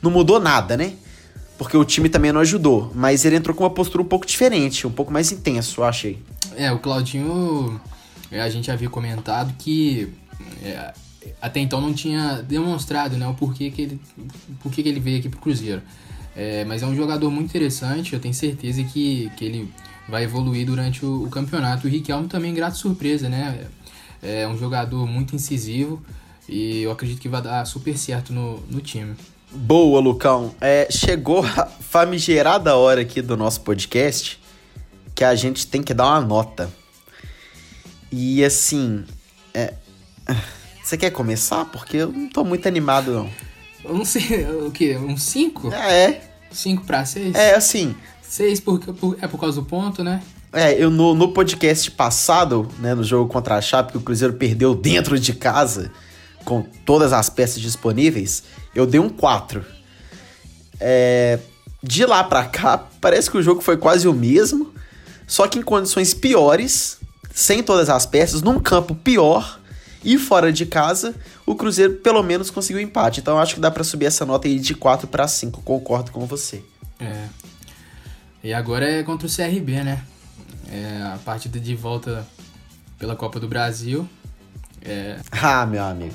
não 0.02 0.10
mudou 0.10 0.40
nada, 0.40 0.76
né? 0.76 0.94
Porque 1.56 1.76
o 1.76 1.84
time 1.84 2.08
também 2.08 2.32
não 2.32 2.40
ajudou. 2.40 2.90
Mas 2.92 3.24
ele 3.24 3.36
entrou 3.36 3.54
com 3.54 3.62
uma 3.62 3.70
postura 3.70 4.02
um 4.02 4.06
pouco 4.06 4.26
diferente, 4.26 4.84
um 4.84 4.90
pouco 4.90 5.12
mais 5.12 5.30
intenso, 5.30 5.80
eu 5.80 5.84
achei. 5.84 6.18
É, 6.56 6.72
o 6.72 6.80
Claudinho, 6.80 7.80
é, 8.28 8.40
a 8.40 8.48
gente 8.48 8.68
havia 8.68 8.90
comentado 8.90 9.54
que 9.56 10.12
é, 10.60 10.92
até 11.40 11.60
então 11.60 11.80
não 11.80 11.94
tinha 11.94 12.42
demonstrado 12.42 13.16
né, 13.16 13.28
o 13.28 13.34
porquê 13.34 13.70
que 13.70 13.82
ele, 13.82 14.00
porquê 14.60 14.82
que 14.82 14.88
ele 14.88 14.98
veio 14.98 15.20
aqui 15.20 15.28
pro 15.28 15.38
Cruzeiro. 15.38 15.82
É, 16.34 16.64
mas 16.64 16.82
é 16.82 16.86
um 16.86 16.96
jogador 16.96 17.30
muito 17.30 17.46
interessante, 17.46 18.12
eu 18.12 18.18
tenho 18.18 18.34
certeza 18.34 18.82
que, 18.82 19.30
que 19.36 19.44
ele 19.44 19.72
vai 20.08 20.24
evoluir 20.24 20.66
durante 20.66 21.04
o, 21.04 21.24
o 21.24 21.30
campeonato. 21.30 21.86
O 21.86 21.90
Riquelme 21.90 22.28
também, 22.28 22.54
grata 22.54 22.76
surpresa, 22.76 23.28
né? 23.28 23.66
É 24.22 24.46
um 24.46 24.56
jogador 24.56 25.06
muito 25.06 25.36
incisivo 25.36 26.02
e 26.48 26.82
eu 26.82 26.90
acredito 26.90 27.20
que 27.20 27.28
vai 27.28 27.42
dar 27.42 27.64
super 27.64 27.96
certo 27.96 28.32
no, 28.32 28.60
no 28.70 28.80
time. 28.80 29.14
Boa, 29.50 30.00
Lucão. 30.00 30.54
É, 30.60 30.88
chegou 30.90 31.44
a 31.44 31.66
famigerada 31.66 32.76
hora 32.76 33.00
aqui 33.00 33.22
do 33.22 33.36
nosso 33.36 33.60
podcast 33.60 34.40
que 35.14 35.24
a 35.24 35.34
gente 35.34 35.66
tem 35.66 35.82
que 35.82 35.94
dar 35.94 36.06
uma 36.06 36.20
nota. 36.20 36.70
E 38.12 38.44
assim, 38.44 39.04
é... 39.54 39.74
você 40.82 40.96
quer 40.96 41.10
começar? 41.10 41.64
Porque 41.66 41.96
eu 41.96 42.12
não 42.12 42.28
tô 42.28 42.44
muito 42.44 42.68
animado, 42.68 43.12
não. 43.12 43.30
Eu 43.84 43.94
não 43.94 44.04
sei, 44.04 44.44
o 44.44 44.70
quê? 44.70 44.96
Um 44.96 45.16
5? 45.16 45.72
É. 45.72 46.20
5 46.50 46.84
para 46.84 47.04
6? 47.04 47.34
É, 47.34 47.54
assim, 47.54 47.94
Seis 48.28 48.60
por, 48.60 48.78
por, 48.80 49.16
é 49.20 49.26
por 49.26 49.38
causa 49.38 49.60
do 49.60 49.66
ponto, 49.66 50.02
né? 50.02 50.22
É, 50.52 50.72
eu 50.72 50.90
no, 50.90 51.14
no 51.14 51.32
podcast 51.32 51.90
passado, 51.90 52.68
né, 52.78 52.94
no 52.94 53.04
jogo 53.04 53.30
contra 53.30 53.56
a 53.56 53.60
Chape, 53.60 53.92
que 53.92 53.98
o 53.98 54.00
Cruzeiro 54.00 54.34
perdeu 54.34 54.74
dentro 54.74 55.18
de 55.18 55.32
casa 55.34 55.90
com 56.44 56.62
todas 56.84 57.12
as 57.12 57.28
peças 57.28 57.60
disponíveis, 57.60 58.44
eu 58.74 58.86
dei 58.86 59.00
um 59.00 59.08
4. 59.08 59.64
É, 60.78 61.38
de 61.82 62.06
lá 62.06 62.22
pra 62.24 62.44
cá, 62.44 62.78
parece 63.00 63.30
que 63.30 63.36
o 63.36 63.42
jogo 63.42 63.60
foi 63.60 63.76
quase 63.76 64.06
o 64.06 64.12
mesmo, 64.12 64.72
só 65.26 65.48
que 65.48 65.58
em 65.58 65.62
condições 65.62 66.14
piores, 66.14 66.98
sem 67.34 67.62
todas 67.62 67.90
as 67.90 68.06
peças, 68.06 68.42
num 68.42 68.60
campo 68.60 68.94
pior 68.94 69.60
e 70.04 70.16
fora 70.16 70.52
de 70.52 70.64
casa, 70.64 71.14
o 71.44 71.54
Cruzeiro 71.54 71.94
pelo 71.94 72.22
menos 72.22 72.48
conseguiu 72.48 72.80
empate. 72.80 73.20
Então 73.20 73.34
eu 73.34 73.40
acho 73.40 73.54
que 73.54 73.60
dá 73.60 73.70
para 73.70 73.82
subir 73.82 74.06
essa 74.06 74.24
nota 74.24 74.46
aí 74.46 74.58
de 74.58 74.74
4 74.74 75.08
para 75.08 75.26
5, 75.26 75.62
concordo 75.62 76.12
com 76.12 76.26
você. 76.26 76.62
É. 77.00 77.45
E 78.46 78.54
agora 78.54 78.88
é 78.88 79.02
contra 79.02 79.26
o 79.26 79.30
CRB, 79.30 79.82
né? 79.82 80.04
É 80.70 81.02
a 81.02 81.18
partida 81.24 81.58
de 81.58 81.74
volta 81.74 82.24
pela 82.96 83.16
Copa 83.16 83.40
do 83.40 83.48
Brasil. 83.48 84.08
É... 84.80 85.18
Ah, 85.32 85.66
meu 85.66 85.82
amigo. 85.82 86.14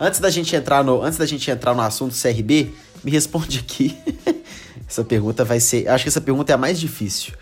Antes 0.00 0.20
da 0.20 0.30
gente 0.30 0.56
entrar 0.56 0.82
no, 0.82 1.02
antes 1.02 1.18
da 1.18 1.26
gente 1.26 1.50
entrar 1.50 1.74
no 1.74 1.82
assunto 1.82 2.16
CRB, 2.18 2.72
me 3.04 3.10
responde 3.10 3.58
aqui. 3.58 3.94
essa 4.88 5.04
pergunta 5.04 5.44
vai 5.44 5.60
ser, 5.60 5.86
acho 5.86 6.04
que 6.04 6.08
essa 6.08 6.22
pergunta 6.22 6.50
é 6.50 6.54
a 6.54 6.56
mais 6.56 6.80
difícil. 6.80 7.34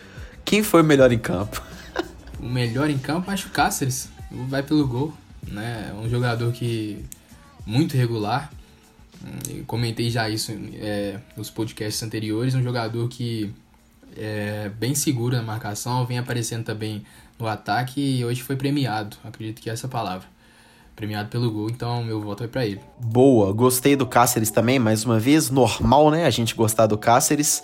Quem 0.44 0.64
foi 0.64 0.82
o 0.82 0.84
melhor 0.84 1.12
em 1.12 1.18
campo? 1.20 1.62
o 2.42 2.46
melhor 2.46 2.90
em 2.90 2.98
campo, 2.98 3.30
acho 3.30 3.46
o 3.46 3.50
Cáceres. 3.52 4.08
Vai 4.32 4.64
pelo 4.64 4.84
gol, 4.88 5.14
né? 5.46 5.92
É 5.92 5.94
um 5.94 6.10
jogador 6.10 6.52
que 6.52 7.04
muito 7.64 7.96
regular. 7.96 8.50
Eu 9.48 9.62
comentei 9.64 10.10
já 10.10 10.28
isso 10.28 10.50
é, 10.74 11.20
nos 11.36 11.50
podcasts 11.50 12.02
anteriores. 12.02 12.56
Um 12.56 12.64
jogador 12.64 13.08
que 13.08 13.54
é 14.16 14.70
bem 14.78 14.94
seguro 14.94 15.36
na 15.36 15.42
marcação, 15.42 16.04
vem 16.06 16.18
aparecendo 16.18 16.64
também 16.64 17.04
no 17.38 17.46
ataque 17.46 18.00
e 18.00 18.24
hoje 18.24 18.42
foi 18.42 18.56
premiado. 18.56 19.16
Acredito 19.24 19.60
que 19.60 19.70
é 19.70 19.72
essa 19.72 19.88
palavra. 19.88 20.26
Premiado 20.96 21.28
pelo 21.28 21.50
gol, 21.50 21.70
então 21.70 22.02
meu 22.02 22.20
voto 22.20 22.40
vai 22.40 22.48
para 22.48 22.66
ele. 22.66 22.80
Boa, 22.98 23.52
gostei 23.52 23.94
do 23.94 24.04
Cáceres 24.04 24.50
também, 24.50 24.78
mais 24.78 25.04
uma 25.04 25.18
vez. 25.18 25.48
Normal, 25.48 26.10
né? 26.10 26.26
A 26.26 26.30
gente 26.30 26.54
gostar 26.54 26.86
do 26.86 26.98
Cáceres. 26.98 27.62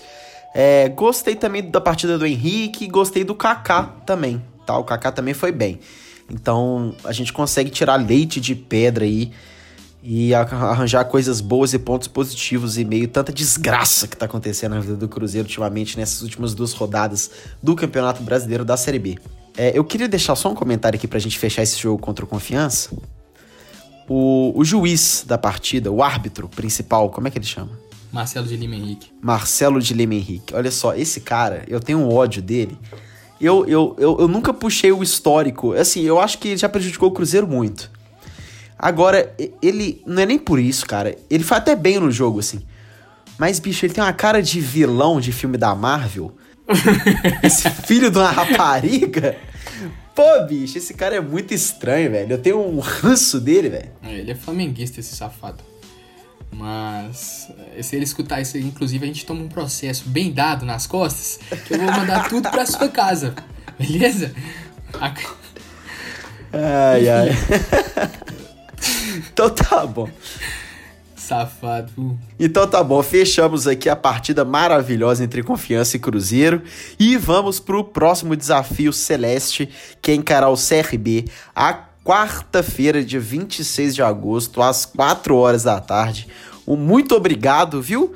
É, 0.55 0.89
gostei 0.89 1.35
também 1.35 1.69
da 1.69 1.81
partida 1.81 2.17
do 2.17 2.25
Henrique, 2.25 2.87
gostei 2.87 3.25
do 3.25 3.35
Kaká 3.35 3.83
também, 4.07 4.41
tá? 4.65 4.79
O 4.79 4.85
Kaká 4.85 5.11
também 5.11 5.35
foi 5.35 5.51
bem. 5.51 5.81
Então 6.31 6.95
a 7.03 7.13
gente 7.13 7.33
consegue 7.33 7.71
tirar 7.71 7.97
leite 7.97 8.41
de 8.41 8.55
pedra 8.55 9.05
aí 9.05 9.33
e 10.07 10.35
arranjar 10.35 11.07
coisas 11.07 11.41
boas 11.41 11.73
e 11.73 11.79
pontos 11.79 12.07
positivos 12.07 12.77
e 12.77 12.85
meio 12.85 13.09
tanta 13.09 13.33
desgraça 13.33 14.07
que 14.07 14.15
tá 14.15 14.27
acontecendo 14.27 14.75
na 14.75 14.81
vida 14.81 14.97
do 14.97 15.09
Cruzeiro 15.09 15.49
ultimamente 15.49 15.97
nessas 15.97 16.21
últimas 16.21 16.55
duas 16.55 16.75
rodadas 16.75 17.31
do 17.63 17.75
Campeonato 17.75 18.23
Brasileiro 18.23 18.67
da 18.67 18.77
Série 18.77 18.99
B. 18.99 19.17
É, 19.57 19.77
eu 19.77 19.83
queria 19.83 20.07
deixar 20.07 20.37
só 20.37 20.51
um 20.51 20.55
comentário 20.55 20.99
aqui 20.99 21.09
pra 21.09 21.19
gente 21.19 21.39
fechar 21.39 21.63
esse 21.63 21.81
jogo 21.81 21.99
contra 21.99 22.23
o 22.23 22.29
Confiança. 22.29 22.91
O, 24.07 24.53
o 24.55 24.63
juiz 24.63 25.25
da 25.27 25.39
partida, 25.39 25.91
o 25.91 26.03
árbitro 26.03 26.51
principal, 26.51 27.09
como 27.09 27.27
é 27.27 27.31
que 27.31 27.39
ele 27.39 27.47
chama? 27.47 27.71
Marcelo 28.13 28.47
de 28.47 28.57
Lima 28.59 28.75
Henrique. 28.75 29.11
Marcelo 29.23 29.81
de 29.81 29.95
Lima 29.95 30.15
Henrique. 30.15 30.55
Olha 30.55 30.71
só, 30.71 30.95
esse 30.95 31.23
cara, 31.23 31.65
eu 31.67 31.81
tenho 31.81 31.99
um 31.99 32.13
ódio 32.13 32.43
dele. 32.43 32.77
Eu, 33.41 33.67
eu, 33.67 33.97
eu, 33.99 34.21
eu 34.21 34.29
nunca 34.29 34.53
puxei 34.53 34.93
o 34.93 35.03
histórico. 35.03 35.73
Assim, 35.73 36.03
eu 36.03 36.21
acho 36.21 36.39
que 36.39 36.49
ele 36.49 36.57
já 36.59 36.69
prejudicou 36.69 37.09
o 37.09 37.13
Cruzeiro 37.13 37.47
muito. 37.47 37.91
Agora, 38.85 39.35
ele. 39.63 40.03
Não 40.07 40.21
é 40.21 40.27
nem 40.27 40.39
por 40.39 40.59
isso, 40.59 40.85
cara. 40.85 41.17
Ele 41.31 41.43
foi 41.43 41.57
até 41.57 41.75
bem 41.75 41.99
no 41.99 42.11
jogo, 42.11 42.41
assim. 42.41 42.61
Mas, 43.39 43.59
bicho, 43.59 43.87
ele 43.87 43.95
tem 43.95 44.05
uma 44.05 44.13
cara 44.13 44.43
de 44.43 44.61
vilão 44.61 45.23
de 45.23 45.33
filme 45.33 45.57
da 45.57 45.75
Marvel. 45.75 46.37
esse 47.43 47.71
filho 47.71 48.11
de 48.11 48.19
uma 48.19 48.31
rapariga. 48.31 49.39
Pô, 50.15 50.23
bicho, 50.47 50.77
esse 50.77 50.93
cara 50.93 51.17
é 51.17 51.21
muito 51.21 51.55
estranho, 51.55 52.11
velho. 52.11 52.33
Eu 52.33 52.39
tenho 52.39 52.61
um 52.61 52.79
ranço 52.79 53.41
dele, 53.41 53.71
velho. 53.71 53.91
É, 54.03 54.19
ele 54.19 54.33
é 54.33 54.35
flamenguista, 54.35 55.01
esse 55.01 55.17
safado. 55.17 55.65
Mas 56.53 57.49
eh, 57.79 57.83
se 57.83 57.97
ele 57.97 58.05
escutar 58.05 58.43
isso, 58.43 58.59
inclusive, 58.59 59.03
a 59.03 59.07
gente 59.07 59.25
toma 59.25 59.41
um 59.41 59.49
processo 59.49 60.11
bem 60.11 60.31
dado 60.31 60.67
nas 60.67 60.87
costas, 60.87 61.41
que 61.65 61.73
eu 61.73 61.79
vou 61.79 61.91
mandar 61.91 62.29
tudo 62.29 62.51
pra 62.51 62.67
sua 62.67 62.91
casa. 62.91 63.35
Beleza? 63.79 64.35
Ai, 66.53 67.09
ai. 67.09 67.29
então 69.33 69.51
tá 69.51 69.87
bom. 69.87 70.09
Safado. 71.17 72.19
Então 72.39 72.67
tá 72.67 72.85
bom, 72.85 73.03
fechamos 73.03 73.67
aqui 73.67 73.89
a 73.89 73.97
partida 73.97 74.45
maravilhosa 74.45 75.25
entre 75.25 75.43
Confiança 75.43 75.97
e 75.97 76.01
Cruzeiro 76.01 76.63
e 76.99 77.17
vamos 77.17 77.59
pro 77.59 77.83
próximo 77.83 78.37
desafio 78.37 78.93
celeste, 78.93 79.71
que 80.03 80.11
é 80.11 80.15
encarar 80.15 80.51
o 80.51 80.57
CRB 80.57 81.25
a 81.57 81.73
quarta-feira, 82.05 83.03
dia 83.03 83.19
26 83.19 83.95
de 83.95 84.03
agosto, 84.03 84.61
às 84.61 84.85
4 84.85 85.35
horas 85.35 85.63
da 85.63 85.81
tarde. 85.81 86.29
Um 86.67 86.77
muito 86.77 87.15
obrigado, 87.15 87.81
viu? 87.81 88.15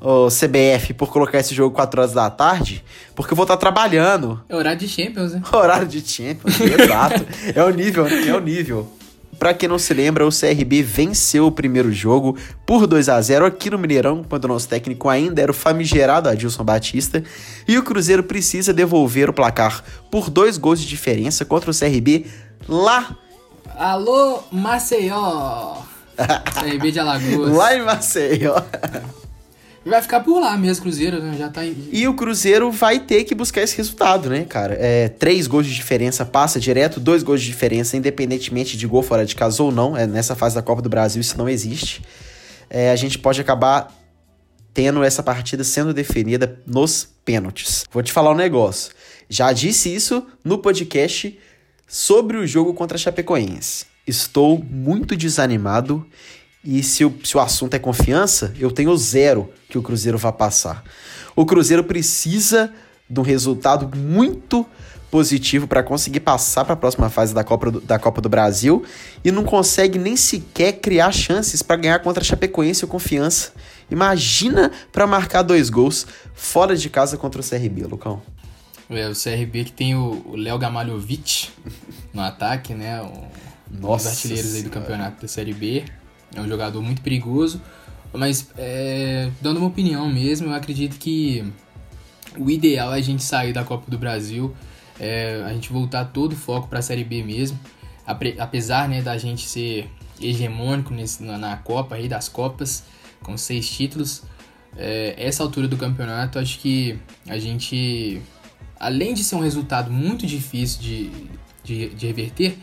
O 0.00 0.28
CBF 0.28 0.94
por 0.94 1.10
colocar 1.10 1.38
esse 1.38 1.54
jogo 1.54 1.74
4 1.74 2.00
horas 2.00 2.14
da 2.14 2.30
tarde, 2.30 2.82
porque 3.14 3.32
eu 3.32 3.36
vou 3.36 3.44
estar 3.44 3.58
trabalhando. 3.58 4.42
É 4.48 4.56
horário 4.56 4.78
de 4.78 4.88
Champions, 4.88 5.32
né? 5.34 5.42
Horário 5.52 5.86
de 5.86 6.00
Champions, 6.00 6.58
exato. 6.58 7.26
É 7.54 7.62
o 7.62 7.70
nível? 7.70 8.06
É 8.06 8.34
o 8.34 8.40
nível. 8.40 8.95
Pra 9.38 9.52
quem 9.52 9.68
não 9.68 9.78
se 9.78 9.92
lembra, 9.92 10.26
o 10.26 10.30
CRB 10.30 10.82
venceu 10.82 11.46
o 11.46 11.52
primeiro 11.52 11.92
jogo 11.92 12.36
por 12.64 12.86
2 12.86 13.08
a 13.08 13.20
0 13.20 13.46
aqui 13.46 13.70
no 13.70 13.78
Mineirão, 13.78 14.24
quando 14.24 14.46
o 14.46 14.48
nosso 14.48 14.68
técnico 14.68 15.08
ainda 15.08 15.42
era 15.42 15.50
o 15.50 15.54
famigerado 15.54 16.28
Adilson 16.28 16.64
Batista. 16.64 17.22
E 17.68 17.76
o 17.76 17.82
Cruzeiro 17.82 18.22
precisa 18.22 18.72
devolver 18.72 19.28
o 19.28 19.32
placar 19.32 19.84
por 20.10 20.30
dois 20.30 20.56
gols 20.56 20.80
de 20.80 20.86
diferença 20.86 21.44
contra 21.44 21.70
o 21.70 21.78
CRB 21.78 22.26
lá 22.68 23.16
Alô, 23.78 24.42
Maceió! 24.50 25.82
CRB 26.16 26.92
de 26.92 26.98
Alagoas. 26.98 27.52
Lá 27.52 27.76
em 27.76 27.82
Maceió. 27.82 28.56
E 29.86 29.88
vai 29.88 30.02
ficar 30.02 30.20
por 30.20 30.40
lá 30.40 30.56
mesmo, 30.56 30.82
Cruzeiro, 30.82 31.22
né? 31.22 31.36
Já 31.38 31.48
tá 31.48 31.64
em... 31.64 31.76
E 31.92 32.08
o 32.08 32.14
Cruzeiro 32.14 32.72
vai 32.72 32.98
ter 32.98 33.22
que 33.22 33.34
buscar 33.34 33.62
esse 33.62 33.76
resultado, 33.76 34.28
né, 34.28 34.44
cara? 34.44 34.74
É, 34.74 35.08
três 35.08 35.46
gols 35.46 35.64
de 35.64 35.74
diferença 35.74 36.26
passa 36.26 36.58
direto, 36.58 36.98
dois 36.98 37.22
gols 37.22 37.40
de 37.40 37.46
diferença, 37.46 37.96
independentemente 37.96 38.76
de 38.76 38.86
gol 38.86 39.02
fora 39.02 39.24
de 39.24 39.36
casa 39.36 39.62
ou 39.62 39.70
não. 39.70 39.96
É, 39.96 40.04
nessa 40.04 40.34
fase 40.34 40.56
da 40.56 40.62
Copa 40.62 40.82
do 40.82 40.88
Brasil 40.88 41.20
isso 41.20 41.38
não 41.38 41.48
existe. 41.48 42.02
É, 42.68 42.90
a 42.90 42.96
gente 42.96 43.16
pode 43.16 43.40
acabar 43.40 43.94
tendo 44.74 45.04
essa 45.04 45.22
partida 45.22 45.62
sendo 45.62 45.94
definida 45.94 46.60
nos 46.66 47.08
pênaltis. 47.24 47.84
Vou 47.92 48.02
te 48.02 48.12
falar 48.12 48.32
um 48.32 48.36
negócio. 48.36 48.92
Já 49.28 49.52
disse 49.52 49.94
isso 49.94 50.26
no 50.44 50.58
podcast 50.58 51.38
Sobre 51.88 52.36
o 52.36 52.44
jogo 52.44 52.74
contra 52.74 52.96
a 52.96 52.98
Chapecoense, 52.98 53.86
estou 54.04 54.58
muito 54.58 55.16
desanimado 55.16 56.04
e 56.66 56.82
se 56.82 57.04
o, 57.04 57.14
se 57.22 57.36
o 57.36 57.40
assunto 57.40 57.74
é 57.74 57.78
confiança, 57.78 58.52
eu 58.58 58.72
tenho 58.72 58.94
zero 58.96 59.48
que 59.68 59.78
o 59.78 59.82
Cruzeiro 59.82 60.18
vai 60.18 60.32
passar. 60.32 60.82
O 61.36 61.46
Cruzeiro 61.46 61.84
precisa 61.84 62.72
de 63.08 63.20
um 63.20 63.22
resultado 63.22 63.96
muito 63.96 64.66
positivo 65.08 65.68
para 65.68 65.80
conseguir 65.84 66.20
passar 66.20 66.64
para 66.64 66.74
a 66.74 66.76
próxima 66.76 67.08
fase 67.08 67.32
da 67.32 67.44
Copa, 67.44 67.70
do, 67.70 67.80
da 67.80 68.00
Copa 68.00 68.20
do 68.20 68.28
Brasil 68.28 68.84
e 69.24 69.30
não 69.30 69.44
consegue 69.44 69.96
nem 69.96 70.16
sequer 70.16 70.72
criar 70.72 71.12
chances 71.12 71.62
para 71.62 71.76
ganhar 71.76 72.00
contra 72.00 72.20
a 72.20 72.26
Chapecoense 72.26 72.84
ou 72.84 72.90
Confiança. 72.90 73.52
Imagina 73.88 74.72
para 74.92 75.06
marcar 75.06 75.42
dois 75.42 75.70
gols 75.70 76.04
fora 76.34 76.76
de 76.76 76.90
casa 76.90 77.16
contra 77.16 77.40
o 77.40 77.44
CRB, 77.48 77.84
Lucão. 77.84 78.20
É, 78.90 79.08
o 79.08 79.14
CRB 79.14 79.64
que 79.64 79.72
tem 79.72 79.94
o 79.94 80.34
Léo 80.34 80.58
Gamalhovic 80.58 81.48
no 82.12 82.22
ataque, 82.22 82.74
né? 82.74 83.00
Um, 83.02 83.28
Nossa 83.70 84.08
um 84.08 84.10
dos 84.10 84.18
artilheiros 84.18 84.54
aí 84.54 84.62
do 84.62 84.70
campeonato 84.70 85.22
da 85.22 85.28
Série 85.28 85.54
B. 85.54 85.84
É 86.36 86.40
um 86.40 86.48
jogador 86.48 86.80
muito 86.82 87.02
perigoso. 87.02 87.60
Mas, 88.12 88.50
é, 88.56 89.30
dando 89.40 89.58
uma 89.58 89.66
opinião 89.66 90.08
mesmo, 90.08 90.48
eu 90.48 90.54
acredito 90.54 90.98
que 90.98 91.44
o 92.38 92.50
ideal 92.50 92.94
é 92.94 92.98
a 92.98 93.00
gente 93.00 93.22
sair 93.22 93.52
da 93.52 93.64
Copa 93.64 93.90
do 93.90 93.98
Brasil, 93.98 94.54
é, 95.00 95.42
a 95.44 95.52
gente 95.52 95.72
voltar 95.72 96.04
todo 96.06 96.32
o 96.32 96.36
foco 96.36 96.68
para 96.68 96.78
a 96.78 96.82
Série 96.82 97.04
B 97.04 97.22
mesmo. 97.22 97.58
Apesar 98.38 98.88
né, 98.88 99.02
da 99.02 99.18
gente 99.18 99.46
ser 99.46 99.90
hegemônico 100.20 100.94
nesse, 100.94 101.22
na, 101.22 101.36
na 101.36 101.56
Copa, 101.56 101.96
aí 101.96 102.08
das 102.08 102.28
Copas, 102.28 102.84
com 103.22 103.36
seis 103.36 103.68
títulos, 103.68 104.22
é, 104.76 105.14
essa 105.18 105.42
altura 105.42 105.66
do 105.66 105.76
campeonato, 105.76 106.38
acho 106.38 106.58
que 106.60 106.98
a 107.26 107.38
gente 107.38 108.22
além 108.78 109.14
de 109.14 109.24
ser 109.24 109.36
um 109.36 109.40
resultado 109.40 109.90
muito 109.90 110.26
difícil 110.26 110.80
de, 110.80 111.10
de, 111.64 111.88
de 111.90 112.06
reverter, 112.06 112.56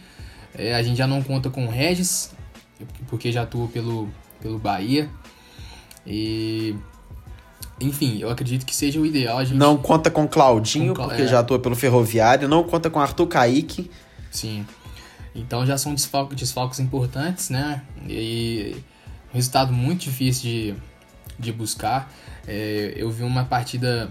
é, 0.53 0.75
a 0.75 0.83
gente 0.83 0.97
já 0.97 1.07
não 1.07 1.21
conta 1.21 1.49
com 1.49 1.65
o 1.65 1.69
Regis, 1.69 2.31
porque 3.07 3.31
já 3.31 3.43
atuou 3.43 3.67
pelo, 3.67 4.09
pelo 4.41 4.57
Bahia. 4.57 5.09
E. 6.05 6.75
Enfim, 7.79 8.19
eu 8.19 8.29
acredito 8.29 8.65
que 8.65 8.75
seja 8.75 8.99
o 8.99 9.05
ideal. 9.05 9.37
A 9.39 9.43
gente... 9.43 9.57
Não 9.57 9.77
conta 9.77 10.09
com 10.09 10.27
Claudinho, 10.27 10.93
com, 10.93 11.03
porque 11.03 11.23
é... 11.23 11.27
já 11.27 11.39
atua 11.39 11.59
pelo 11.59 11.75
Ferroviário. 11.75 12.47
Não 12.47 12.63
conta 12.63 12.89
com 12.89 12.99
Arthur 12.99 13.27
Kaique. 13.27 13.89
Sim. 14.31 14.65
Então 15.35 15.65
já 15.65 15.77
são 15.77 15.93
desfalcos, 15.93 16.35
desfalcos 16.35 16.79
importantes, 16.79 17.49
né? 17.49 17.81
E 18.07 18.75
um 19.31 19.35
resultado 19.35 19.73
muito 19.73 20.01
difícil 20.01 20.43
de, 20.43 20.75
de 21.39 21.51
buscar. 21.51 22.11
É, 22.47 22.93
eu 22.95 23.09
vi 23.09 23.23
uma 23.23 23.43
partida 23.43 24.09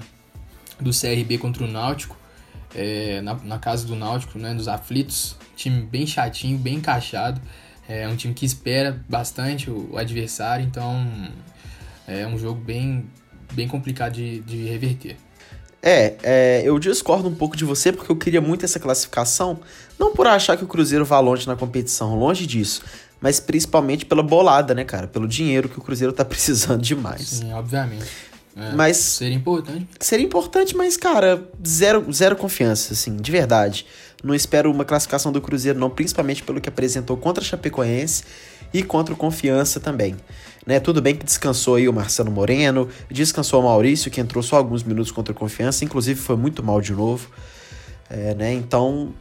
do 0.81 0.91
CRB 0.91 1.39
contra 1.39 1.65
o 1.65 1.69
Náutico, 1.69 2.17
é, 2.75 3.21
na, 3.21 3.35
na, 3.35 3.59
casa 3.59 3.87
do 3.87 3.95
Náutico, 3.95 4.39
né, 4.39 4.55
dos 4.55 4.67
aflitos, 4.67 5.37
time 5.55 5.83
bem 5.83 6.07
chatinho, 6.07 6.59
bem 6.59 6.77
encaixado. 6.77 7.41
É 8.01 8.09
um 8.09 8.17
time 8.17 8.33
que 8.33 8.47
espera 8.47 8.99
bastante 9.07 9.71
o, 9.71 9.99
adversário, 9.99 10.65
então 10.65 11.07
é 12.09 12.27
um 12.27 12.39
jogo 12.39 12.59
bem, 12.59 13.05
bem 13.53 13.69
complicado 13.69 14.15
de, 14.15 14.41
de 14.41 14.65
reverter. 14.65 15.17
É, 15.83 16.15
é, 16.23 16.63
eu 16.65 16.79
discordo 16.79 17.29
um 17.29 17.35
pouco 17.35 17.55
de 17.55 17.65
você 17.65 17.93
porque 17.93 18.11
eu 18.11 18.17
queria 18.17 18.41
muito 18.41 18.65
essa 18.65 18.81
classificação, 18.81 19.61
não 19.99 20.15
por 20.15 20.27
achar 20.27 20.57
que 20.57 20.65
o 20.65 20.67
Cruzeiro 20.67 21.05
vá 21.05 21.21
longe 21.21 21.47
na 21.47 21.55
competição, 21.55 22.19
longe 22.19 22.47
disso, 22.47 22.83
mas 23.21 23.39
principalmente 23.39 24.07
pela 24.07 24.23
bolada, 24.23 24.75
né, 24.75 24.85
cara? 24.85 25.07
Pelo 25.07 25.29
dinheiro 25.29 25.69
que 25.69 25.79
o 25.79 25.83
Cruzeiro 25.83 26.15
tá 26.15 26.25
precisando 26.27 26.81
demais. 26.81 27.29
Sim, 27.29 27.53
obviamente. 27.53 28.07
É, 28.57 28.73
mas 28.75 28.97
seria 28.97 29.37
importante. 29.37 29.89
Seria 30.01 30.25
importante, 30.25 30.77
mas 30.77 30.97
cara, 30.97 31.43
zero, 31.67 32.11
zero 32.13 32.37
confiança, 32.37 32.93
assim, 32.93 33.17
de 33.17 33.31
verdade. 33.31 33.87
Não 34.23 34.35
espero 34.35 34.71
uma 34.71 34.85
classificação 34.85 35.33
do 35.33 35.41
Cruzeiro 35.41 35.79
não, 35.79 35.91
principalmente 35.91 36.43
pelo 36.43 36.61
que 36.61 36.69
apresentou 36.69 37.17
contra 37.17 37.43
a 37.43 37.47
Chapecoense 37.47 38.25
e 38.73 38.83
contra 38.83 39.13
o 39.13 39.17
Confiança 39.17 39.81
também. 39.81 40.17
Né, 40.65 40.79
tudo 40.79 41.03
bem 41.03 41.17
que 41.17 41.25
descansou 41.25 41.75
aí 41.75 41.89
o 41.89 41.93
Marcelo 41.93 42.31
Moreno, 42.31 42.89
descansou 43.11 43.61
o 43.61 43.65
Maurício, 43.65 44.11
que 44.11 44.21
entrou 44.21 44.43
só 44.45 44.57
alguns 44.57 44.85
minutos 44.85 45.11
contra 45.11 45.33
o 45.33 45.35
Confiança, 45.35 45.85
inclusive 45.85 46.21
foi 46.21 46.37
muito 46.37 46.63
mal 46.63 46.81
de 46.81 46.93
novo. 46.93 47.29
É, 48.09 48.33
né, 48.35 48.53
então, 48.53 49.13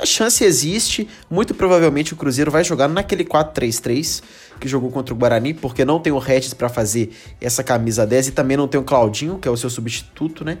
a 0.00 0.06
chance 0.06 0.42
existe. 0.44 1.08
Muito 1.30 1.54
provavelmente 1.54 2.12
o 2.12 2.16
Cruzeiro 2.16 2.50
vai 2.50 2.64
jogar 2.64 2.88
naquele 2.88 3.24
4-3-3 3.24 4.22
que 4.58 4.68
jogou 4.68 4.90
contra 4.90 5.14
o 5.14 5.16
Guarani, 5.16 5.54
porque 5.54 5.84
não 5.84 6.00
tem 6.00 6.12
o 6.12 6.18
Regis 6.18 6.52
para 6.52 6.68
fazer 6.68 7.16
essa 7.40 7.62
camisa 7.62 8.06
10 8.06 8.28
e 8.28 8.32
também 8.32 8.56
não 8.56 8.68
tem 8.68 8.80
o 8.80 8.84
Claudinho, 8.84 9.38
que 9.38 9.48
é 9.48 9.50
o 9.50 9.56
seu 9.56 9.70
substituto, 9.70 10.44
né? 10.44 10.58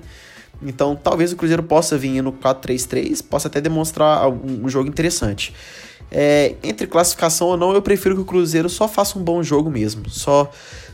Então, 0.62 0.94
talvez 0.94 1.32
o 1.32 1.36
Cruzeiro 1.36 1.62
possa 1.62 1.96
vir 1.96 2.22
no 2.22 2.32
4-3-3, 2.32 3.22
possa 3.22 3.48
até 3.48 3.60
demonstrar 3.60 4.28
um, 4.28 4.68
jogo 4.68 4.88
interessante. 4.88 5.54
É, 6.10 6.54
entre 6.62 6.86
classificação 6.86 7.48
ou 7.48 7.56
não, 7.56 7.72
eu 7.72 7.80
prefiro 7.80 8.14
que 8.14 8.20
o 8.20 8.24
Cruzeiro 8.24 8.68
só 8.68 8.86
faça 8.86 9.18
um 9.18 9.22
bom 9.22 9.42
jogo 9.42 9.70
mesmo. 9.70 10.08
Só 10.10 10.50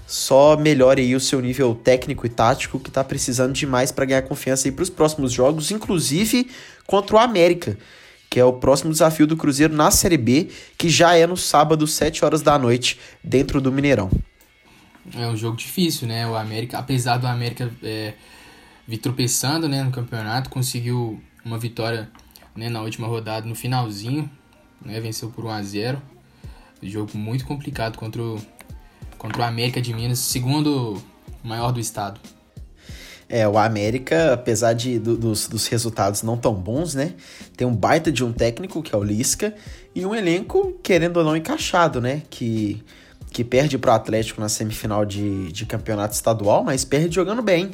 só 0.07 0.57
melhore 0.57 1.03
aí 1.03 1.17
o 1.17 1.21
seu 1.21 1.41
nível 1.41 1.75
técnico 1.75 2.25
e 2.25 2.29
tático, 2.29 2.79
que 2.79 2.93
tá 2.93 3.03
precisando 3.03 3.53
demais 3.53 3.91
para 3.91 4.05
ganhar 4.05 4.23
confiança 4.23 4.69
aí 4.69 4.73
para 4.73 4.85
os 4.85 4.91
próximos 4.91 5.33
jogos, 5.33 5.73
inclusive 5.73 6.49
contra 6.87 7.17
o 7.17 7.19
América, 7.19 7.77
que 8.31 8.39
é 8.39 8.45
o 8.45 8.53
próximo 8.53 8.93
desafio 8.93 9.27
do 9.27 9.37
Cruzeiro 9.37 9.75
na 9.75 9.91
Série 9.91 10.17
B, 10.17 10.49
que 10.79 10.89
já 10.89 11.17
é 11.17 11.27
no 11.27 11.37
sábado, 11.37 11.87
7 11.89 12.25
horas 12.25 12.41
da 12.41 12.57
noite, 12.57 13.01
dentro 13.23 13.61
do 13.61 13.73
Mineirão. 13.73 14.09
É 15.15 15.27
um 15.27 15.37
jogo 15.37 15.57
difícil, 15.57 16.07
né? 16.07 16.27
O 16.27 16.37
América, 16.37 16.79
apesar 16.79 17.17
do 17.17 17.27
América 17.27 17.71
é, 17.83 18.15
vir 18.87 18.99
tropeçando 18.99 19.69
né, 19.69 19.83
no 19.83 19.91
campeonato, 19.91 20.49
conseguiu 20.51 21.21
uma 21.45 21.59
vitória 21.59 22.09
né, 22.55 22.69
na 22.69 22.83
última 22.83 23.07
rodada, 23.07 23.47
no 23.47 23.55
finalzinho, 23.55 24.31
né, 24.85 25.01
venceu 25.01 25.31
por 25.31 25.45
1 25.45 25.51
a 25.51 25.63
0 25.63 26.03
Jogo 26.83 27.17
muito 27.17 27.45
complicado 27.45 27.97
contra 27.97 28.23
o, 28.23 28.41
contra 29.17 29.43
o 29.43 29.45
América 29.45 29.81
de 29.81 29.93
Minas, 29.95 30.19
segundo 30.19 31.03
maior 31.43 31.73
do 31.73 31.81
estado. 31.81 32.21
É, 33.29 33.49
o 33.49 33.59
América, 33.59 34.35
apesar 34.35 34.73
de, 34.73 34.99
do, 34.99 35.17
dos, 35.17 35.49
dos 35.49 35.67
resultados 35.67 36.23
não 36.23 36.37
tão 36.37 36.55
bons, 36.55 36.95
né? 36.95 37.15
Tem 37.57 37.67
um 37.67 37.75
baita 37.75 38.13
de 38.13 38.23
um 38.23 38.33
técnico, 38.33 38.83
que 38.83 38.95
é 38.95 38.99
o 38.99 39.03
Lisca, 39.03 39.55
e 39.95 40.07
um 40.07 40.15
elenco, 40.15 40.79
querendo 40.83 41.17
ou 41.17 41.25
não, 41.25 41.37
encaixado, 41.37 42.01
né? 42.01 42.23
Que, 42.31 42.85
que 43.33 43.43
perde 43.43 43.79
pro 43.79 43.91
Atlético 43.91 44.41
na 44.41 44.49
semifinal 44.49 45.05
de, 45.05 45.51
de 45.51 45.67
campeonato 45.67 46.15
estadual, 46.15 46.63
mas 46.63 46.85
perde 46.85 47.15
jogando 47.17 47.43
bem. 47.43 47.73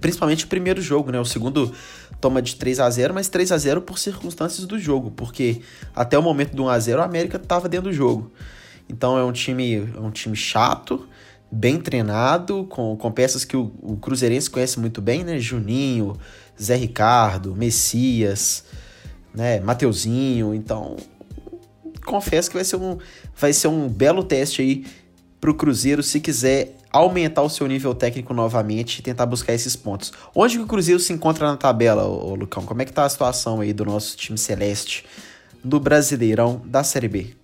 Principalmente 0.00 0.44
o 0.44 0.48
primeiro 0.48 0.80
jogo, 0.80 1.10
né? 1.10 1.20
O 1.20 1.24
segundo 1.24 1.72
toma 2.20 2.40
de 2.40 2.56
3 2.56 2.80
a 2.80 2.88
0 2.88 3.14
mas 3.14 3.28
3 3.28 3.52
a 3.52 3.58
0 3.58 3.82
por 3.82 3.98
circunstâncias 3.98 4.66
do 4.66 4.78
jogo, 4.78 5.10
porque 5.10 5.60
até 5.94 6.18
o 6.18 6.22
momento 6.22 6.54
do 6.54 6.64
1 6.64 6.68
a 6.68 6.78
0 6.78 7.00
o 7.00 7.04
América 7.04 7.36
estava 7.36 7.68
dentro 7.68 7.90
do 7.90 7.92
jogo. 7.92 8.32
Então 8.88 9.18
é 9.18 9.24
um 9.24 9.32
time, 9.32 9.88
é 9.94 10.00
um 10.00 10.10
time 10.10 10.34
chato, 10.34 11.06
bem 11.50 11.78
treinado, 11.78 12.64
com, 12.64 12.96
com 12.96 13.12
peças 13.12 13.44
que 13.44 13.56
o, 13.56 13.72
o 13.82 13.96
Cruzeirense 13.96 14.48
conhece 14.48 14.80
muito 14.80 15.02
bem, 15.02 15.22
né? 15.22 15.38
Juninho, 15.38 16.16
Zé 16.60 16.74
Ricardo, 16.76 17.54
Messias, 17.54 18.64
né? 19.34 19.60
Mateuzinho. 19.60 20.54
Então, 20.54 20.96
confesso 22.04 22.48
que 22.48 22.56
vai 22.56 22.64
ser 22.64 22.76
um, 22.76 22.98
vai 23.36 23.52
ser 23.52 23.68
um 23.68 23.86
belo 23.86 24.24
teste 24.24 24.62
aí 24.62 24.86
pro 25.38 25.54
Cruzeiro 25.54 26.02
se 26.02 26.20
quiser 26.20 26.77
aumentar 26.90 27.42
o 27.42 27.48
seu 27.48 27.66
nível 27.66 27.94
técnico 27.94 28.32
novamente 28.32 28.98
e 28.98 29.02
tentar 29.02 29.26
buscar 29.26 29.52
esses 29.52 29.76
pontos. 29.76 30.12
Onde 30.34 30.58
o 30.58 30.66
Cruzeiro 30.66 31.00
se 31.00 31.12
encontra 31.12 31.46
na 31.46 31.56
tabela, 31.56 32.04
ô, 32.04 32.34
Lucão? 32.34 32.64
Como 32.64 32.80
é 32.82 32.84
que 32.84 32.92
tá 32.92 33.04
a 33.04 33.08
situação 33.08 33.60
aí 33.60 33.72
do 33.72 33.84
nosso 33.84 34.16
time 34.16 34.38
celeste 34.38 35.04
do 35.62 35.78
Brasileirão 35.78 36.62
da 36.64 36.82
Série 36.82 37.08
B? 37.08 37.34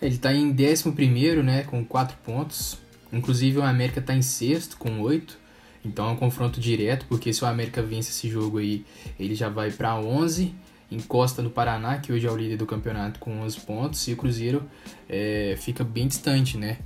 Ele 0.00 0.16
tá 0.16 0.32
em 0.32 0.50
11 0.50 1.42
né, 1.42 1.62
com 1.64 1.84
4 1.84 2.16
pontos. 2.24 2.78
Inclusive 3.12 3.58
o 3.58 3.62
América 3.62 4.00
está 4.00 4.14
em 4.14 4.22
sexto 4.22 4.76
com 4.76 5.00
oito. 5.00 5.38
Então 5.84 6.08
é 6.08 6.12
um 6.12 6.16
confronto 6.16 6.60
direto, 6.60 7.06
porque 7.08 7.32
se 7.32 7.42
o 7.42 7.46
América 7.46 7.82
vence 7.82 8.10
esse 8.10 8.28
jogo 8.28 8.58
aí, 8.58 8.84
ele 9.18 9.34
já 9.34 9.48
vai 9.48 9.70
para 9.70 9.96
11, 9.96 10.54
encosta 10.90 11.40
no 11.40 11.48
Paraná, 11.48 11.98
que 11.98 12.12
hoje 12.12 12.26
é 12.26 12.30
o 12.30 12.36
líder 12.36 12.58
do 12.58 12.66
campeonato 12.66 13.18
com 13.18 13.40
11 13.40 13.60
pontos, 13.60 14.06
e 14.06 14.12
o 14.12 14.16
Cruzeiro 14.16 14.62
é, 15.08 15.56
fica 15.58 15.82
bem 15.82 16.06
distante, 16.06 16.58
né? 16.58 16.78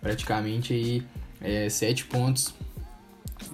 Praticamente 0.00 0.72
aí 0.72 1.02
é, 1.40 1.68
7 1.68 2.06
pontos. 2.06 2.54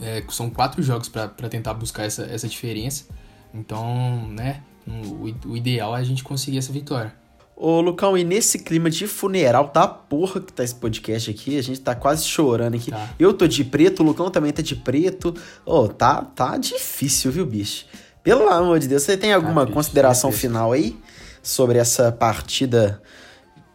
É, 0.02 0.22
são 0.30 0.50
quatro 0.50 0.82
jogos 0.82 1.08
para 1.08 1.48
tentar 1.48 1.74
buscar 1.74 2.04
essa, 2.04 2.24
essa 2.24 2.48
diferença. 2.48 3.06
Então, 3.54 4.28
né, 4.28 4.62
o, 4.86 5.50
o 5.50 5.56
ideal 5.56 5.96
é 5.96 6.00
a 6.00 6.04
gente 6.04 6.22
conseguir 6.22 6.58
essa 6.58 6.72
vitória. 6.72 7.14
Ô, 7.58 7.80
Lucão, 7.80 8.18
e 8.18 8.22
nesse 8.22 8.58
clima 8.58 8.90
de 8.90 9.06
funeral 9.06 9.70
da 9.72 9.88
porra 9.88 10.42
que 10.42 10.52
tá 10.52 10.62
esse 10.62 10.74
podcast 10.74 11.30
aqui, 11.30 11.56
a 11.56 11.62
gente 11.62 11.80
tá 11.80 11.94
quase 11.94 12.26
chorando 12.26 12.74
aqui. 12.74 12.90
Tá. 12.90 13.14
Eu 13.18 13.32
tô 13.32 13.46
de 13.46 13.64
preto, 13.64 14.02
o 14.02 14.06
Lucão 14.06 14.30
também 14.30 14.52
tá 14.52 14.60
de 14.60 14.76
preto. 14.76 15.34
Ô, 15.64 15.80
oh, 15.80 15.88
tá, 15.88 16.22
tá 16.22 16.58
difícil, 16.58 17.32
viu, 17.32 17.46
bicho? 17.46 17.86
Pelo 18.22 18.46
amor 18.50 18.78
de 18.78 18.86
Deus, 18.86 19.04
você 19.04 19.16
tem 19.16 19.32
alguma 19.32 19.64
tá, 19.64 19.72
consideração 19.72 20.28
bicho, 20.28 20.42
final 20.42 20.72
aí 20.72 20.98
sobre 21.42 21.78
essa 21.78 22.12
partida? 22.12 23.00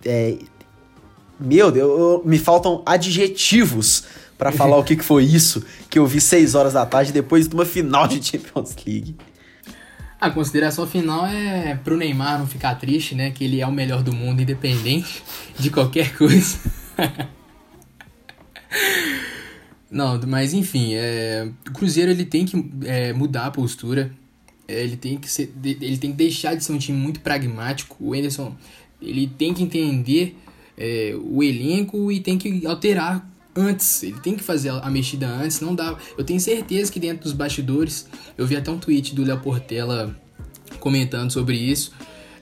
É... 0.05 0.37
Meu 1.41 1.71
Deus, 1.71 1.99
eu, 1.99 2.21
me 2.23 2.37
faltam 2.37 2.83
adjetivos 2.85 4.03
para 4.37 4.51
falar 4.51 4.77
o 4.77 4.83
que, 4.83 4.95
que 4.95 5.03
foi 5.03 5.23
isso 5.23 5.65
que 5.89 5.97
eu 5.97 6.05
vi 6.05 6.21
6 6.21 6.53
horas 6.53 6.73
da 6.73 6.85
tarde 6.85 7.11
depois 7.11 7.47
de 7.47 7.55
uma 7.55 7.65
final 7.65 8.07
de 8.07 8.23
Champions 8.23 8.75
League. 8.85 9.15
A 10.19 10.29
consideração 10.29 10.85
final 10.85 11.25
é 11.25 11.73
pro 11.83 11.97
Neymar 11.97 12.37
não 12.37 12.45
ficar 12.45 12.75
triste, 12.75 13.15
né? 13.15 13.31
Que 13.31 13.43
ele 13.43 13.59
é 13.59 13.65
o 13.65 13.71
melhor 13.71 14.03
do 14.03 14.13
mundo, 14.13 14.39
independente 14.39 15.23
de 15.57 15.71
qualquer 15.71 16.15
coisa. 16.15 16.59
não, 19.89 20.19
mas 20.27 20.53
enfim, 20.53 20.93
é, 20.93 21.49
o 21.67 21.71
Cruzeiro 21.71 22.11
ele 22.11 22.25
tem 22.25 22.45
que 22.45 22.71
é, 22.85 23.13
mudar 23.13 23.47
a 23.47 23.51
postura. 23.51 24.11
É, 24.67 24.83
ele 24.83 24.95
tem 24.95 25.17
que 25.17 25.29
ser, 25.29 25.51
ele 25.63 25.97
tem 25.97 26.11
que 26.11 26.17
deixar 26.17 26.53
de 26.53 26.63
ser 26.63 26.71
um 26.71 26.77
time 26.77 26.97
muito 26.97 27.19
pragmático. 27.21 27.97
O 27.99 28.13
Anderson 28.13 28.55
ele 29.01 29.25
tem 29.25 29.55
que 29.55 29.63
entender 29.63 30.37
é, 30.81 31.15
o 31.15 31.43
elenco 31.43 32.11
e 32.11 32.19
tem 32.19 32.39
que 32.39 32.65
alterar 32.65 33.29
antes, 33.55 34.01
ele 34.01 34.19
tem 34.19 34.35
que 34.35 34.43
fazer 34.43 34.69
a 34.69 34.89
mexida 34.89 35.27
antes, 35.27 35.59
não 35.59 35.75
dá. 35.75 35.95
Eu 36.17 36.23
tenho 36.23 36.39
certeza 36.39 36.91
que 36.91 36.99
dentro 36.99 37.23
dos 37.23 37.33
bastidores, 37.33 38.07
eu 38.35 38.47
vi 38.47 38.55
até 38.55 38.71
um 38.71 38.79
tweet 38.79 39.13
do 39.13 39.23
Léo 39.23 39.39
Portela 39.39 40.15
comentando 40.79 41.29
sobre 41.29 41.55
isso, 41.55 41.91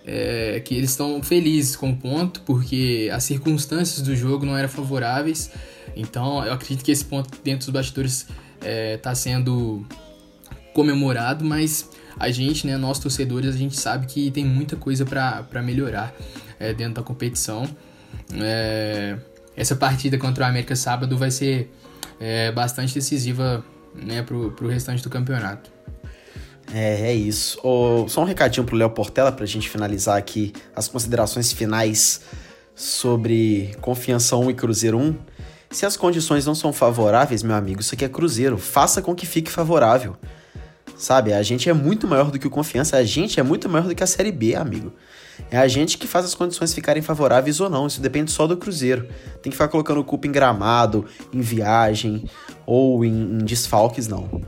é, 0.06 0.62
que 0.64 0.74
eles 0.74 0.92
estão 0.92 1.22
felizes 1.22 1.76
com 1.76 1.90
o 1.90 1.98
ponto, 1.98 2.40
porque 2.42 3.10
as 3.12 3.26
circunstâncias 3.26 4.02
do 4.02 4.16
jogo 4.16 4.46
não 4.46 4.58
eram 4.58 4.70
favoráveis. 4.70 5.52
Então, 5.94 6.46
eu 6.46 6.54
acredito 6.54 6.86
que 6.86 6.92
esse 6.92 7.04
ponto 7.04 7.30
dentro 7.44 7.66
dos 7.66 7.74
bastidores 7.74 8.22
está 8.22 8.70
é, 8.70 8.98
tá 8.98 9.14
sendo 9.14 9.86
comemorado, 10.74 11.44
mas 11.44 11.90
a 12.18 12.32
gente, 12.32 12.66
né, 12.66 12.78
nós 12.78 13.00
torcedores, 13.00 13.54
a 13.54 13.58
gente 13.58 13.78
sabe 13.78 14.06
que 14.08 14.32
tem 14.32 14.46
muita 14.46 14.78
coisa 14.78 15.06
para 15.06 15.62
melhorar 15.62 16.16
é, 16.58 16.74
dentro 16.74 16.94
da 16.94 17.04
competição. 17.04 17.68
É, 18.34 19.18
essa 19.56 19.76
partida 19.76 20.18
contra 20.18 20.46
o 20.46 20.48
América 20.48 20.76
sábado 20.76 21.18
vai 21.18 21.32
ser 21.32 21.72
é, 22.20 22.52
bastante 22.52 22.94
decisiva 22.94 23.64
né, 23.96 24.22
pro, 24.22 24.52
pro 24.52 24.68
restante 24.68 25.04
do 25.04 25.10
campeonato. 25.10 25.72
É, 26.74 27.10
é 27.10 27.14
isso. 27.14 27.60
Oh, 27.64 28.08
só 28.08 28.22
um 28.22 28.26
recadinho 28.26 28.66
pro 28.66 28.76
Léo 28.76 28.90
Portela 28.92 29.32
pra 29.32 29.46
gente 29.46 29.70
finalizar 29.70 30.18
aqui 30.18 30.54
as 30.76 30.88
considerações 30.88 31.52
finais 31.52 32.22
sobre 32.76 33.76
Confiança 33.82 34.36
1 34.38 34.52
e 34.52 34.54
Cruzeiro 34.54 34.98
1. 34.98 35.16
Se 35.72 35.86
as 35.86 35.98
condições 35.98 36.46
não 36.46 36.56
são 36.56 36.72
favoráveis, 36.72 37.44
meu 37.44 37.56
amigo, 37.56 37.82
isso 37.82 37.94
aqui 37.94 38.06
é 38.06 38.10
Cruzeiro. 38.10 38.58
Faça 38.58 39.02
com 39.02 39.14
que 39.16 39.26
fique 39.26 39.52
favorável. 39.52 40.16
Sabe, 40.98 41.34
a 41.34 41.42
gente 41.42 41.70
é 41.70 41.74
muito 41.74 42.08
maior 42.08 42.30
do 42.30 42.38
que 42.38 42.48
o 42.48 42.50
Confiança, 42.50 42.98
a 42.98 43.04
gente 43.04 43.40
é 43.40 43.44
muito 43.44 43.70
maior 43.70 43.88
do 43.88 43.96
que 43.96 44.04
a 44.04 44.08
Série 44.08 44.32
B, 44.32 44.56
amigo. 44.56 44.94
É 45.52 45.58
a 45.58 45.68
gente 45.68 45.98
que 45.98 46.08
faz 46.08 46.26
as 46.26 46.36
condições 46.36 46.74
ficarem 46.74 47.02
favoráveis 47.02 47.60
ou 47.60 47.70
não, 47.70 47.88
isso 47.88 48.02
depende 48.02 48.32
só 48.32 48.46
do 48.46 48.58
Cruzeiro. 48.58 49.08
Tem 49.42 49.50
que 49.50 49.52
ficar 49.52 49.68
colocando 49.68 50.04
culpa 50.04 50.28
em 50.28 50.32
gramado, 50.32 51.06
em 51.34 51.42
viagem 51.42 52.26
ou 52.66 53.04
em, 53.04 53.10
em 53.10 53.38
desfalques, 53.40 54.08
não. 54.08 54.42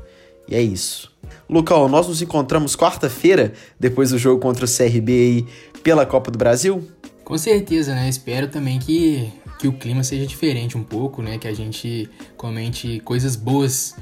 E 0.48 0.56
é 0.56 0.62
isso. 0.62 1.12
Lucão, 1.50 1.88
nós 1.88 2.08
nos 2.08 2.22
encontramos 2.22 2.76
quarta-feira, 2.76 3.54
depois 3.80 4.12
do 4.12 4.18
jogo 4.18 4.40
contra 4.40 4.66
o 4.66 4.68
CRB 4.68 5.12
aí, 5.12 5.48
pela 5.84 6.06
Copa 6.06 6.32
do 6.32 6.38
Brasil? 6.38 6.88
Com 7.24 7.38
certeza, 7.38 7.94
né? 7.94 8.08
Espero 8.08 8.48
também 8.48 8.80
que, 8.80 9.32
que 9.60 9.68
o 9.68 9.74
clima 9.74 10.04
seja 10.04 10.26
diferente 10.26 10.78
um 10.78 10.84
pouco, 10.84 11.22
né? 11.22 11.38
Que 11.38 11.48
a 11.48 11.54
gente 11.54 12.10
comente 12.38 13.00
coisas 13.02 13.36
boas 13.36 13.96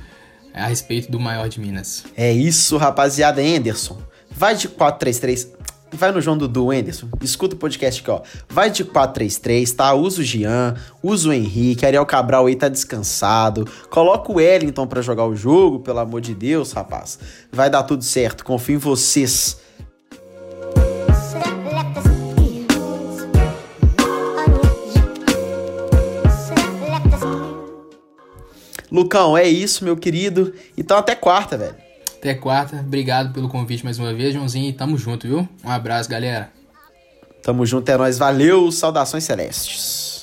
a 0.53 0.67
respeito 0.67 1.11
do 1.11 1.19
maior 1.19 1.47
de 1.47 1.59
Minas. 1.59 2.03
É 2.15 2.31
isso, 2.31 2.77
rapaziada. 2.77 3.41
Anderson, 3.41 3.97
vai 4.31 4.55
de 4.55 4.67
433. 4.67 5.58
Vai 5.91 6.11
no 6.11 6.21
João 6.21 6.37
Dudu, 6.37 6.71
Anderson. 6.71 7.07
Escuta 7.21 7.55
o 7.55 7.57
podcast 7.57 8.01
aqui, 8.01 8.11
ó. 8.11 8.21
Vai 8.47 8.69
de 8.69 8.83
433, 8.83 9.71
tá? 9.71 9.93
Usa 9.93 10.21
o 10.21 10.23
Jean, 10.23 10.75
usa 11.01 11.29
o 11.29 11.33
Henrique, 11.33 11.85
Ariel 11.85 12.05
Cabral 12.05 12.45
aí 12.45 12.55
tá 12.55 12.69
descansado. 12.69 13.67
Coloca 13.89 14.31
o 14.31 14.35
Wellington 14.35 14.85
para 14.87 15.01
jogar 15.01 15.25
o 15.25 15.35
jogo, 15.35 15.79
pelo 15.79 15.99
amor 15.99 16.21
de 16.21 16.35
Deus, 16.35 16.71
rapaz. 16.71 17.19
Vai 17.51 17.69
dar 17.69 17.83
tudo 17.83 18.03
certo, 18.03 18.45
confio 18.45 18.75
em 18.75 18.77
vocês. 18.77 19.57
Lucão, 28.91 29.37
é 29.37 29.47
isso, 29.47 29.83
meu 29.83 29.95
querido. 29.95 30.53
Então 30.77 30.97
até 30.97 31.15
quarta, 31.15 31.57
velho. 31.57 31.88
Até 32.19 32.33
quarta. 32.33 32.75
Obrigado 32.75 33.33
pelo 33.33 33.47
convite 33.47 33.83
mais 33.83 33.97
uma 33.97 34.13
vez, 34.13 34.33
Joãozinho. 34.33 34.69
E 34.69 34.73
tamo 34.73 34.97
junto, 34.97 35.25
viu? 35.25 35.47
Um 35.63 35.71
abraço, 35.71 36.09
galera. 36.09 36.51
Tamo 37.41 37.65
junto, 37.65 37.87
é 37.89 37.97
nóis. 37.97 38.17
Valeu. 38.17 38.69
Saudações 38.73 39.23
celestes. 39.23 40.18